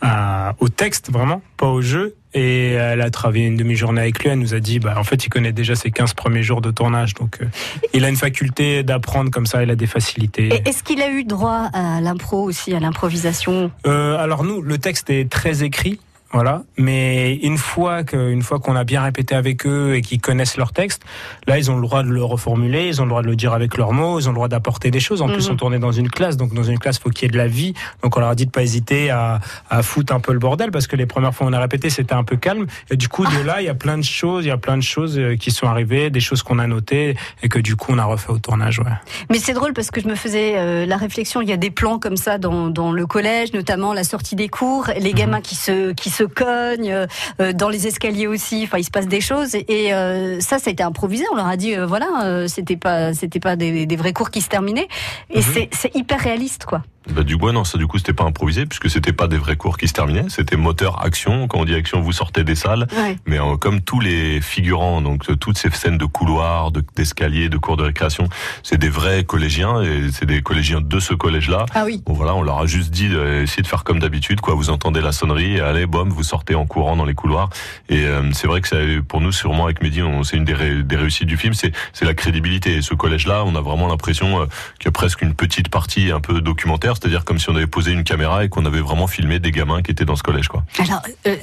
à- 0.00 0.54
au 0.60 0.68
texte, 0.68 1.10
vraiment, 1.10 1.42
pas 1.56 1.66
au 1.66 1.80
jeu. 1.82 2.14
Et 2.34 2.72
elle 2.72 3.00
a 3.00 3.10
travaillé 3.10 3.46
une 3.46 3.56
demi-journée 3.56 4.02
avec 4.02 4.22
lui. 4.22 4.28
Elle 4.28 4.38
nous 4.38 4.52
a 4.54 4.60
dit, 4.60 4.78
bah, 4.80 4.94
en 4.98 5.02
fait, 5.02 5.24
il 5.24 5.30
connaît 5.30 5.50
déjà 5.52 5.74
ses 5.74 5.90
15 5.90 6.12
premiers 6.12 6.42
jours 6.42 6.60
de 6.60 6.70
tournage. 6.70 7.14
Donc, 7.14 7.38
euh, 7.40 7.46
il 7.94 8.04
a 8.04 8.08
une 8.10 8.16
faculté 8.16 8.82
d'apprendre 8.82 9.30
comme 9.30 9.46
ça. 9.46 9.62
Il 9.62 9.70
a 9.70 9.76
des 9.76 9.86
facilités. 9.86 10.48
Et 10.54 10.68
Est-ce 10.68 10.82
qu'il 10.82 11.00
a 11.00 11.08
eu 11.10 11.24
droit 11.24 11.70
à 11.72 12.00
l'impro 12.02 12.42
aussi, 12.42 12.74
à 12.74 12.80
l'improvisation? 12.80 13.70
Euh, 13.86 14.18
alors 14.18 14.44
nous, 14.44 14.60
le 14.60 14.76
texte 14.76 15.08
est 15.10 15.30
très 15.30 15.64
écrit. 15.64 15.98
Voilà, 16.30 16.62
mais 16.76 17.36
une 17.36 17.56
fois 17.56 18.04
que, 18.04 18.30
une 18.30 18.42
fois 18.42 18.58
qu'on 18.58 18.76
a 18.76 18.84
bien 18.84 19.00
répété 19.02 19.34
avec 19.34 19.66
eux 19.66 19.94
et 19.94 20.02
qu'ils 20.02 20.20
connaissent 20.20 20.58
leur 20.58 20.72
texte, 20.72 21.02
là 21.46 21.56
ils 21.56 21.70
ont 21.70 21.76
le 21.76 21.80
droit 21.82 22.02
de 22.02 22.08
le 22.10 22.22
reformuler, 22.22 22.86
ils 22.88 23.00
ont 23.00 23.04
le 23.04 23.08
droit 23.08 23.22
de 23.22 23.28
le 23.28 23.34
dire 23.34 23.54
avec 23.54 23.78
leurs 23.78 23.92
mots, 23.94 24.20
ils 24.20 24.26
ont 24.28 24.32
le 24.32 24.34
droit 24.34 24.48
d'apporter 24.48 24.90
des 24.90 25.00
choses. 25.00 25.22
En 25.22 25.28
plus, 25.28 25.46
Mhm. 25.48 25.54
on 25.54 25.56
tournait 25.56 25.78
dans 25.78 25.90
une 25.90 26.10
classe, 26.10 26.36
donc 26.36 26.52
dans 26.52 26.62
une 26.64 26.78
classe, 26.78 26.98
faut 26.98 27.08
qu'il 27.08 27.22
y 27.22 27.28
ait 27.28 27.32
de 27.32 27.38
la 27.38 27.46
vie. 27.46 27.72
Donc 28.02 28.14
on 28.16 28.20
leur 28.20 28.28
a 28.28 28.34
dit 28.34 28.44
de 28.44 28.50
pas 28.50 28.62
hésiter 28.62 29.08
à, 29.08 29.40
à 29.70 29.82
foutre 29.82 30.12
un 30.12 30.20
peu 30.20 30.34
le 30.34 30.38
bordel 30.38 30.70
parce 30.70 30.86
que 30.86 30.96
les 30.96 31.06
premières 31.06 31.34
fois 31.34 31.46
on 31.46 31.52
a 31.54 31.58
répété, 31.60 31.88
c'était 31.88 32.12
un 32.12 32.24
peu 32.24 32.36
calme. 32.36 32.66
Et 32.90 32.96
du 32.96 33.08
coup, 33.08 33.24
de 33.24 33.42
là, 33.46 33.62
il 33.62 33.64
y 33.64 33.70
a 33.70 33.74
plein 33.74 33.96
de 33.96 34.04
choses, 34.04 34.44
il 34.44 34.48
y 34.48 34.50
a 34.50 34.58
plein 34.58 34.76
de 34.76 34.82
choses 34.82 35.18
euh, 35.18 35.36
qui 35.36 35.50
sont 35.50 35.66
arrivées, 35.66 36.10
des 36.10 36.20
choses 36.20 36.42
qu'on 36.42 36.58
a 36.58 36.66
notées 36.66 37.16
et 37.42 37.48
que 37.48 37.58
du 37.58 37.74
coup 37.74 37.92
on 37.92 37.98
a 37.98 38.04
refait 38.04 38.30
au 38.30 38.38
tournage. 38.38 38.80
Ouais. 38.80 38.84
Mais 39.30 39.38
c'est 39.38 39.54
drôle 39.54 39.72
parce 39.72 39.90
que 39.90 40.02
je 40.02 40.06
me 40.06 40.14
faisais 40.14 40.58
euh, 40.58 40.84
la 40.84 40.98
réflexion, 40.98 41.40
il 41.40 41.48
y 41.48 41.52
a 41.52 41.56
des 41.56 41.70
plans 41.70 41.98
comme 41.98 42.18
ça 42.18 42.36
dans, 42.36 42.68
dans 42.68 42.92
le 42.92 43.06
collège, 43.06 43.54
notamment 43.54 43.94
la 43.94 44.04
sortie 44.04 44.36
des 44.36 44.48
cours, 44.48 44.88
les 45.00 45.14
gamins 45.14 45.40
qui 45.40 45.54
se 45.54 45.92
qui 45.92 46.10
se 46.10 46.17
cognent, 46.24 46.90
euh, 46.92 47.06
euh, 47.40 47.52
dans 47.52 47.68
les 47.68 47.86
escaliers 47.86 48.26
aussi, 48.26 48.62
enfin 48.64 48.78
il 48.78 48.84
se 48.84 48.90
passe 48.90 49.06
des 49.06 49.20
choses. 49.20 49.54
Et 49.54 49.92
euh, 49.92 50.40
ça 50.40 50.58
ça 50.58 50.70
a 50.70 50.72
été 50.72 50.82
improvisé, 50.82 51.24
on 51.32 51.36
leur 51.36 51.46
a 51.46 51.56
dit 51.56 51.74
euh, 51.76 51.86
voilà, 51.86 52.24
euh, 52.24 52.46
c'était 52.48 52.76
pas 52.76 53.14
c'était 53.14 53.40
pas 53.40 53.56
des, 53.56 53.86
des 53.86 53.96
vrais 53.96 54.12
cours 54.12 54.30
qui 54.30 54.40
se 54.40 54.48
terminaient. 54.48 54.88
Et 55.30 55.42
c'est 55.42 55.68
c'est 55.72 55.94
hyper 55.94 56.20
réaliste 56.20 56.64
quoi. 56.64 56.82
Bah, 57.14 57.22
du 57.24 57.36
coup, 57.36 57.50
non, 57.52 57.64
ça, 57.64 57.78
du 57.78 57.86
coup, 57.86 57.98
c'était 57.98 58.12
pas 58.12 58.24
improvisé, 58.24 58.66
puisque 58.66 58.90
c'était 58.90 59.12
pas 59.12 59.26
des 59.28 59.38
vrais 59.38 59.56
cours 59.56 59.76
qui 59.78 59.88
se 59.88 59.92
terminaient. 59.92 60.26
C'était 60.28 60.56
moteur 60.56 61.04
action. 61.04 61.48
Quand 61.48 61.58
on 61.60 61.64
dit 61.64 61.74
action, 61.74 62.00
vous 62.00 62.12
sortez 62.12 62.44
des 62.44 62.54
salles. 62.54 62.86
Ouais. 62.96 63.16
Mais 63.26 63.40
euh, 63.40 63.56
comme 63.56 63.80
tous 63.80 64.00
les 64.00 64.40
figurants, 64.40 65.00
donc 65.00 65.28
euh, 65.30 65.36
toutes 65.36 65.58
ces 65.58 65.70
scènes 65.70 65.98
de 65.98 66.04
couloirs, 66.04 66.70
de- 66.70 66.84
d'escaliers, 66.96 67.48
de, 67.48 67.56
cours 67.56 67.76
de 67.76 67.84
récréation, 67.84 68.28
c'est 68.62 68.78
des 68.78 68.88
vrais 68.90 69.24
collégiens 69.24 69.82
et 69.82 70.10
c'est 70.12 70.26
des 70.26 70.42
collégiens 70.42 70.80
de 70.80 71.00
ce 71.00 71.14
collège-là. 71.14 71.66
Ah 71.74 71.84
oui. 71.86 72.02
Bon 72.06 72.12
voilà, 72.12 72.34
on 72.34 72.42
leur 72.42 72.58
a 72.58 72.66
juste 72.66 72.90
dit 72.90 73.08
d'essayer 73.08 73.62
de 73.62 73.68
faire 73.68 73.84
comme 73.84 73.98
d'habitude, 73.98 74.40
quoi. 74.40 74.54
Vous 74.54 74.70
entendez 74.70 75.00
la 75.00 75.12
sonnerie, 75.12 75.56
et 75.56 75.60
allez, 75.60 75.86
bom, 75.86 76.08
vous 76.08 76.22
sortez 76.22 76.54
en 76.54 76.66
courant 76.66 76.94
dans 76.96 77.04
les 77.06 77.14
couloirs. 77.14 77.48
Et 77.88 78.04
euh, 78.04 78.22
c'est 78.32 78.46
vrai 78.46 78.60
que 78.60 78.68
ça, 78.68 78.76
pour 79.08 79.20
nous, 79.20 79.32
sûrement 79.32 79.64
avec 79.64 79.82
Mehdi, 79.82 80.00
c'est 80.24 80.36
une 80.36 80.44
des, 80.44 80.54
ré- 80.54 80.82
des 80.82 80.96
réussites 80.96 81.26
du 81.26 81.36
film, 81.36 81.54
c'est 81.54 81.72
c'est 81.92 82.04
la 82.04 82.14
crédibilité. 82.14 82.76
Et 82.76 82.82
ce 82.82 82.94
collège-là, 82.94 83.44
on 83.46 83.54
a 83.56 83.60
vraiment 83.60 83.88
l'impression 83.88 84.42
euh, 84.42 84.46
qu'il 84.78 84.86
y 84.86 84.88
a 84.88 84.92
presque 84.92 85.22
une 85.22 85.34
petite 85.34 85.68
partie 85.70 86.10
un 86.12 86.20
peu 86.20 86.40
documentaire, 86.40 86.97
c'est-à-dire 86.98 87.24
comme 87.24 87.38
si 87.38 87.48
on 87.50 87.56
avait 87.56 87.66
posé 87.66 87.92
une 87.92 88.04
caméra 88.04 88.44
et 88.44 88.48
qu'on 88.48 88.64
avait 88.66 88.80
vraiment 88.80 89.06
filmé 89.06 89.38
des 89.38 89.50
gamins 89.50 89.82
qui 89.82 89.90
étaient 89.90 90.04
dans 90.04 90.16
ce 90.16 90.22
collège, 90.22 90.48
quoi. 90.48 90.64
Alors, 90.78 91.02
euh, 91.26 91.36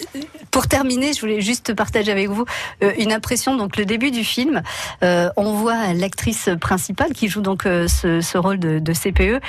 pour 0.52 0.68
terminer, 0.68 1.14
je 1.14 1.22
voulais 1.22 1.42
juste 1.42 1.74
partager 1.74 2.12
avec 2.12 2.30
vous 2.30 2.46
euh, 2.84 2.92
une 2.98 3.12
impression. 3.12 3.56
Donc, 3.56 3.78
le 3.78 3.86
début 3.86 4.12
du 4.12 4.24
film, 4.24 4.62
euh, 5.04 5.30
on 5.38 5.54
voit 5.54 5.94
l'actrice 5.94 6.50
principale 6.60 7.14
qui 7.14 7.28
joue 7.28 7.42
donc 7.42 7.64
ce, 7.64 8.38
rôle 8.38 8.60
de 8.60 8.94
CPE. 8.94 9.42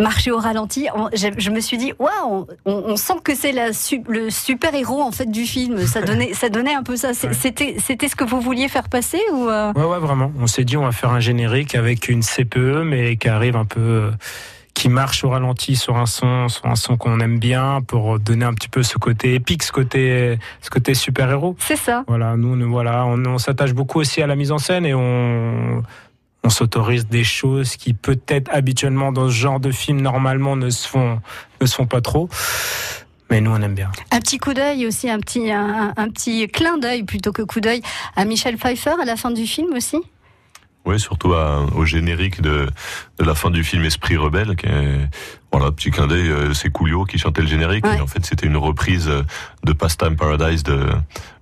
Marcher 0.00 0.30
au 0.30 0.38
ralenti, 0.38 0.88
je, 1.12 1.28
je 1.36 1.50
me 1.50 1.60
suis 1.60 1.76
dit, 1.76 1.92
waouh, 1.98 2.46
on, 2.64 2.72
on 2.86 2.96
sent 2.96 3.14
que 3.22 3.34
c'est 3.34 3.52
le 3.52 4.30
super 4.30 4.74
héros 4.74 5.02
en 5.02 5.12
fait 5.12 5.30
du 5.30 5.44
film. 5.44 5.86
Ça 5.86 6.00
donnait, 6.06 6.32
ça 6.34 6.48
donnait 6.48 6.74
un 6.74 6.82
peu 6.82 6.96
ça. 6.96 7.12
C'était, 7.14 7.76
c'était 7.78 8.08
ce 8.08 8.16
que 8.16 8.24
vous 8.24 8.40
vouliez 8.40 8.68
faire 8.68 8.88
passer 8.88 9.20
ou 9.32 9.48
euh 9.48 9.72
Ouais, 9.74 9.84
ouais, 9.84 9.98
vraiment. 9.98 10.32
On 10.40 10.46
s'est 10.46 10.64
dit, 10.64 10.76
on 10.76 10.84
va 10.84 10.92
faire 10.92 11.10
un 11.10 11.20
générique 11.20 11.74
avec 11.74 12.08
une 12.08 12.22
CPE, 12.22 12.82
mais 12.84 13.16
qui 13.16 13.28
arrive 13.28 13.56
un 13.56 13.64
peu, 13.64 13.80
euh, 13.80 14.10
qui 14.74 14.88
marche 14.88 15.24
au 15.24 15.30
ralenti 15.30 15.76
sur 15.76 15.96
un 15.96 16.06
son, 16.06 16.48
sur 16.48 16.66
un 16.66 16.76
son 16.76 16.96
qu'on 16.96 17.20
aime 17.20 17.38
bien, 17.38 17.80
pour 17.86 18.18
donner 18.18 18.44
un 18.44 18.54
petit 18.54 18.68
peu 18.68 18.82
ce 18.82 18.98
côté 18.98 19.34
épique, 19.34 19.62
ce 19.62 19.72
côté, 19.72 20.38
ce 20.60 20.70
côté 20.70 20.94
super 20.94 21.30
héros. 21.30 21.56
C'est 21.58 21.76
ça. 21.76 22.04
Voilà, 22.08 22.36
nous, 22.36 22.56
nous, 22.56 22.70
voilà, 22.70 23.04
on, 23.06 23.24
on 23.26 23.38
s'attache 23.38 23.74
beaucoup 23.74 24.00
aussi 24.00 24.22
à 24.22 24.26
la 24.26 24.36
mise 24.36 24.52
en 24.52 24.58
scène 24.58 24.86
et 24.86 24.94
on, 24.94 25.82
on 26.44 26.50
s'autorise 26.50 27.06
des 27.06 27.24
choses 27.24 27.76
qui 27.76 27.92
peut-être 27.94 28.48
habituellement 28.52 29.12
dans 29.12 29.26
ce 29.28 29.34
genre 29.34 29.60
de 29.60 29.70
film 29.70 30.00
normalement 30.00 30.56
ne 30.56 30.70
se 30.70 30.88
font, 30.88 31.20
ne 31.60 31.66
se 31.66 31.74
font 31.74 31.86
pas 31.86 32.00
trop. 32.00 32.28
Mais 33.30 33.40
nous, 33.40 33.50
on 33.52 33.60
aime 33.62 33.74
bien. 33.74 33.92
Un 34.10 34.18
petit 34.20 34.38
coup 34.38 34.54
d'œil 34.54 34.86
aussi, 34.86 35.08
un 35.08 35.20
petit, 35.20 35.52
un, 35.52 35.92
un 35.96 36.08
petit 36.08 36.48
clin 36.48 36.78
d'œil 36.78 37.04
plutôt 37.04 37.30
que 37.32 37.42
coup 37.42 37.60
d'œil 37.60 37.80
à 38.16 38.24
Michel 38.24 38.56
Pfeiffer 38.56 38.94
à 39.00 39.04
la 39.04 39.16
fin 39.16 39.30
du 39.30 39.46
film 39.46 39.72
aussi. 39.74 39.98
Oui, 40.86 40.98
surtout 40.98 41.34
à- 41.34 41.66
au 41.76 41.84
générique 41.84 42.40
de, 42.40 42.66
de 43.18 43.24
la 43.24 43.34
fin 43.34 43.50
du 43.50 43.62
film 43.62 43.84
Esprit 43.84 44.16
rebelle. 44.16 44.56
Qui 44.56 44.66
est, 44.66 45.08
voilà, 45.52 45.70
petit 45.72 45.90
clin 45.90 46.06
d'œil, 46.06 46.28
euh, 46.28 46.54
c'est 46.54 46.70
Coolio 46.70 47.04
qui 47.04 47.18
chantait 47.18 47.42
le 47.42 47.48
générique. 47.48 47.84
Ouais. 47.86 47.96
Et 47.98 48.00
en 48.00 48.06
fait, 48.06 48.24
c'était 48.24 48.46
une 48.46 48.56
reprise 48.56 49.08
euh, 49.08 49.22
de 49.64 49.72
Pastime 49.72 50.16
Paradise 50.16 50.62
de, 50.62 50.86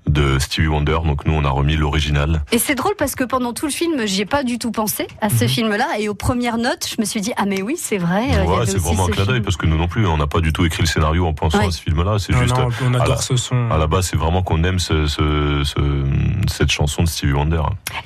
de 0.07 0.39
Stevie 0.39 0.69
Wonder. 0.69 0.99
Donc 1.05 1.27
nous, 1.27 1.35
on 1.35 1.45
a 1.45 1.51
remis 1.51 1.77
l'original. 1.77 2.43
Et 2.53 2.59
c'est 2.59 2.75
drôle 2.75 2.95
parce 2.97 3.15
que 3.15 3.25
pendant 3.25 3.53
tout 3.53 3.67
le 3.67 3.73
film, 3.73 4.07
j'y 4.07 4.23
ai 4.23 4.25
pas 4.25 4.43
du 4.45 4.59
tout 4.59 4.71
pensé 4.71 5.07
à 5.21 5.29
ce 5.29 5.47
film-là. 5.47 5.87
Et 5.99 6.09
aux 6.09 6.15
premières 6.15 6.57
notes, 6.57 6.89
je 6.89 6.99
me 7.01 7.05
suis 7.05 7.21
dit 7.21 7.33
ah 7.37 7.45
mais 7.47 7.61
oui, 7.61 7.77
c'est 7.79 7.99
vrai. 7.99 8.23
euh, 8.33 8.45
Ouais, 8.45 8.65
c'est 8.67 8.79
vraiment 8.79 9.05
un 9.07 9.11
clin 9.11 9.25
d'œil 9.27 9.35
film. 9.35 9.45
parce 9.45 9.57
que 9.59 9.67
nous 9.67 9.77
non 9.77 9.89
plus, 9.89 10.07
on 10.07 10.17
n'a 10.17 10.27
pas 10.27 10.41
du 10.41 10.53
tout 10.55 10.65
écrit 10.65 10.83
le 10.83 10.89
scénario 10.89 11.27
en 11.27 11.35
pensant 11.35 11.59
Ouais. 11.59 11.67
à 11.67 11.71
ce 11.71 11.83
film-là. 11.83 12.17
C'est 12.19 12.33
juste, 12.35 12.57
non, 12.57 12.69
on 12.87 12.95
à 12.95 13.03
adore 13.03 13.17
la- 13.17 13.21
ce 13.23 13.37
son. 13.37 13.71
à 13.71 13.77
la 13.77 13.87
base, 13.87 14.07
c'est 14.07 14.17
vraiment 14.17 14.43
qu'on 14.43 14.65
aime 14.65 14.79
ce, 14.79 15.07
ce, 15.07 15.63
ce- 15.65 16.05
cette 16.51 16.71
chanson 16.71 17.03
de 17.03 17.09
Stevie 17.09 17.33
Wonder. 17.35 17.61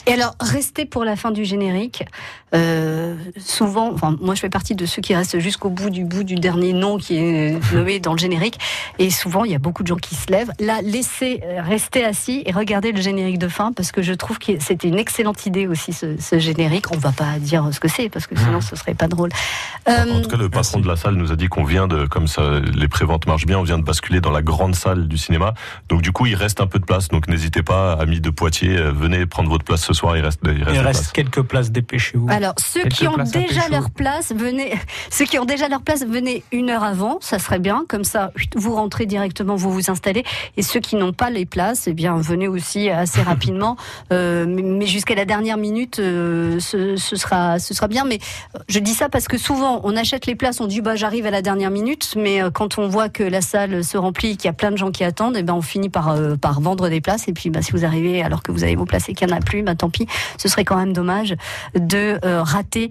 Et 0.09 0.12
alors, 0.15 0.35
restez 0.41 0.85
pour 0.87 1.05
la 1.05 1.15
fin 1.15 1.31
du 1.31 1.45
générique. 1.45 2.03
Euh, 2.55 3.15
souvent, 3.38 3.93
enfin, 3.95 4.17
moi, 4.21 4.35
je 4.35 4.41
fais 4.41 4.51
partie 4.51 4.75
de 4.75 4.85
ceux 4.85 5.01
qui 5.01 5.15
restent 5.15 5.38
jusqu'au 5.38 5.71
bout 5.71 5.88
du 5.92 6.05
bout 6.05 6.24
du 6.24 6.35
dernier 6.35 6.72
nom 6.72 6.96
qui 6.98 7.16
est 7.18 7.57
nommé 7.72 8.00
dans 8.00 8.12
le 8.12 8.18
générique. 8.18 8.59
Et 8.98 9.11
souvent, 9.11 9.44
il 9.44 9.52
y 9.52 9.55
a 9.55 9.59
beaucoup 9.59 9.83
de 9.83 9.88
gens 9.88 9.96
qui 9.96 10.14
se 10.14 10.31
lèvent. 10.31 10.50
Là, 10.59 10.81
laissez 10.83 11.40
euh, 11.44 11.61
rester 11.62 12.05
assis 12.05 12.42
et 12.46 12.52
regardez 12.52 12.92
le 12.92 13.00
générique 13.00 13.38
de 13.38 13.48
fin 13.48 13.72
parce 13.72 13.92
que 13.92 14.02
je 14.02 14.12
trouve 14.12 14.38
que 14.38 14.52
c'était 14.59 14.88
une 14.88 14.98
excellente 14.98 15.46
idée 15.46 15.66
aussi 15.66 15.92
ce, 15.92 16.16
ce 16.20 16.38
générique. 16.38 16.87
On 16.92 16.98
va 16.98 17.12
pas 17.12 17.38
dire 17.38 17.68
ce 17.72 17.78
que 17.81 17.88
c'est 17.88 18.09
parce 18.09 18.26
que 18.26 18.37
sinon, 18.37 18.61
ce 18.61 18.74
serait 18.76 18.94
pas 18.94 19.07
drôle. 19.09 19.31
En 19.87 19.92
Euh, 19.92 20.22
tout 20.22 20.28
cas, 20.31 20.37
le 20.37 20.48
patron 20.48 20.78
merci. 20.78 20.81
de 20.83 20.88
la 20.88 20.96
salle 20.96 21.14
nous 21.14 21.31
a 21.33 21.37
dit 21.37 21.48
qu'on 21.48 21.64
vient 21.64 21.87
de, 21.87 22.07
comme 22.07 22.26
ça, 22.26 22.42
les 22.74 22.88
préventes 22.88 23.26
marchent 23.26 23.46
bien, 23.46 23.59
on 23.59 23.62
vient 23.62 23.78
de 23.78 23.85
basculer 23.85 24.20
dans 24.20 24.31
la 24.31 24.42
grande 24.42 24.74
salle 24.74 25.07
du 25.09 25.18
cinéma. 25.18 25.55
Donc, 25.88 26.02
du 26.02 26.12
coup, 26.12 26.26
il 26.26 26.35
reste 26.35 26.61
un 26.61 26.66
peu 26.66 26.78
de 26.78 26.85
place. 26.85 27.09
Donc, 27.09 27.28
n'hésitez 27.28 27.62
pas, 27.62 27.92
amis 27.94 28.20
de 28.20 28.31
Poitiers, 28.31 28.76
euh, 28.78 28.92
venez 28.92 29.26
prendre 29.26 29.50
votre 29.50 29.64
place 29.64 29.83
ce 29.85 29.92
soir. 29.92 30.16
Il 30.16 30.24
reste, 30.24 30.40
il 30.44 30.50
reste, 30.50 30.61
Il 30.61 30.64
de 30.66 30.72
la 30.74 30.83
reste 30.83 31.00
place. 31.00 31.12
quelques 31.12 31.42
places, 31.42 31.70
dépêchez-vous. 31.70 32.28
Alors, 32.31 32.55
ceux 32.59 32.83
Quelques 32.83 32.94
qui 32.94 33.09
ont 33.09 33.16
déjà 33.16 33.68
leur 33.70 33.90
place, 33.90 34.33
venez. 34.35 34.72
Ceux 35.11 35.24
qui 35.26 35.38
ont 35.38 35.44
déjà 35.44 35.68
leur 35.68 35.82
place, 35.83 36.05
venez 36.05 36.45
une 36.53 36.71
heure 36.71 36.85
avant. 36.85 37.18
Ça 37.21 37.38
serait 37.38 37.59
bien. 37.59 37.85
Comme 37.88 38.05
ça, 38.05 38.33
vous 38.55 38.75
rentrez 38.75 39.07
directement, 39.07 39.57
vous 39.57 39.71
vous 39.71 39.90
installez. 39.90 40.25
Et 40.57 40.62
ceux 40.62 40.81
qui 40.81 40.97
n'ont 40.97 41.12
pas 41.12 41.31
les 41.31 41.47
places, 41.47 41.87
eh 41.87 41.92
bien, 41.92 42.16
venez 42.16 42.49
aussi 42.49 42.88
assez 42.88 43.23
rapidement. 43.23 43.77
Euh, 44.12 44.47
mais 44.49 44.87
jusqu'à 44.87 45.14
la 45.14 45.25
dernière 45.25 45.57
minute, 45.57 45.99
euh, 45.99 46.59
ce, 46.61 46.97
ce 46.97 47.16
sera, 47.16 47.59
ce 47.59 47.75
sera 47.75 47.88
bien. 47.88 48.05
Mais 48.05 48.18
euh, 48.57 48.61
je 48.68 48.79
dis 48.79 48.95
ça 48.95 49.09
parce 49.09 49.29
que 49.29 49.38
souvent, 49.38 49.81
on 49.85 49.97
achète 49.97 50.27
les 50.27 50.35
places, 50.35 50.61
on 50.61 50.66
dit 50.66 50.81
bah 50.81 50.97
j'arrive 50.97 51.27
à 51.27 51.31
la 51.31 51.42
dernière 51.42 51.71
minute. 51.71 52.14
Mais 52.16 52.40
quand 52.55 52.79
on 52.79 52.88
voit 52.88 53.09
que 53.09 53.23
la 53.23 53.40
salle 53.40 53.85
se 53.85 53.97
remplit, 53.97 54.37
qu'il 54.37 54.47
y 54.47 54.51
a 54.51 54.55
plein 54.55 54.71
de 54.71 54.77
gens 54.77 54.90
qui 54.90 55.05
attendent, 55.05 55.37
eh 55.37 55.42
ben 55.42 55.55
on 55.55 55.62
finit 55.62 55.90
par 55.90 56.11
euh, 56.11 56.37
par 56.37 56.61
vendre 56.61 56.88
des 56.88 57.01
places. 57.01 57.29
Et 57.29 57.33
puis, 57.33 57.51
bah, 57.51 57.62
si 57.62 57.73
vous 57.73 57.85
arrivez 57.85 58.23
alors 58.23 58.42
que 58.42 58.53
vous 58.53 58.64
avez 58.64 58.77
vos 58.77 58.87
places 58.87 59.09
et 59.09 59.14
qu'il 59.14 59.27
n'y 59.27 59.33
en 59.33 59.37
a 59.37 59.40
plus, 59.40 59.62
bah 59.62 59.75
tant 59.75 59.90
pis. 59.90 60.07
Ce 60.38 60.49
serait 60.49 60.64
quand 60.64 60.77
même 60.77 60.92
dommage 60.92 61.35
de 61.75 62.18
rater 62.23 62.90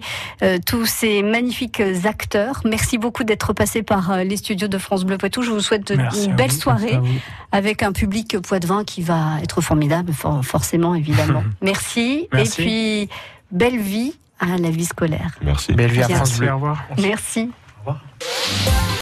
tous 0.66 0.86
ces 0.86 1.22
magnifiques 1.22 1.82
acteurs. 2.04 2.60
Merci 2.64 2.81
beaucoup 2.98 3.24
d'être 3.24 3.52
passé 3.52 3.82
par 3.82 4.10
euh, 4.10 4.24
les 4.24 4.36
studios 4.36 4.68
de 4.68 4.78
France 4.78 5.04
Bleu 5.04 5.18
Poitou. 5.18 5.42
Je 5.42 5.50
vous 5.50 5.60
souhaite 5.60 5.90
Merci 5.90 6.26
une 6.26 6.36
belle 6.36 6.50
vous, 6.50 6.60
soirée 6.60 6.98
merci 7.00 7.18
avec 7.52 7.82
un 7.82 7.92
public 7.92 8.38
poitevin 8.40 8.84
qui 8.84 9.02
va 9.02 9.40
être 9.42 9.60
formidable, 9.60 10.12
for- 10.12 10.44
forcément, 10.44 10.94
évidemment. 10.94 11.42
Merci. 11.62 12.28
Merci. 12.32 12.60
Et 12.62 12.64
puis, 12.64 13.08
belle 13.50 13.78
vie 13.78 14.14
à 14.40 14.56
la 14.58 14.70
vie 14.70 14.84
scolaire. 14.86 15.30
Merci. 15.42 15.72
Belle 15.74 15.90
vie 15.90 16.02
à. 16.02 16.08
France 16.08 16.18
Merci, 16.18 16.40
Bleu. 16.40 16.50
au 16.50 16.54
revoir. 16.54 16.84
Merci. 16.98 17.50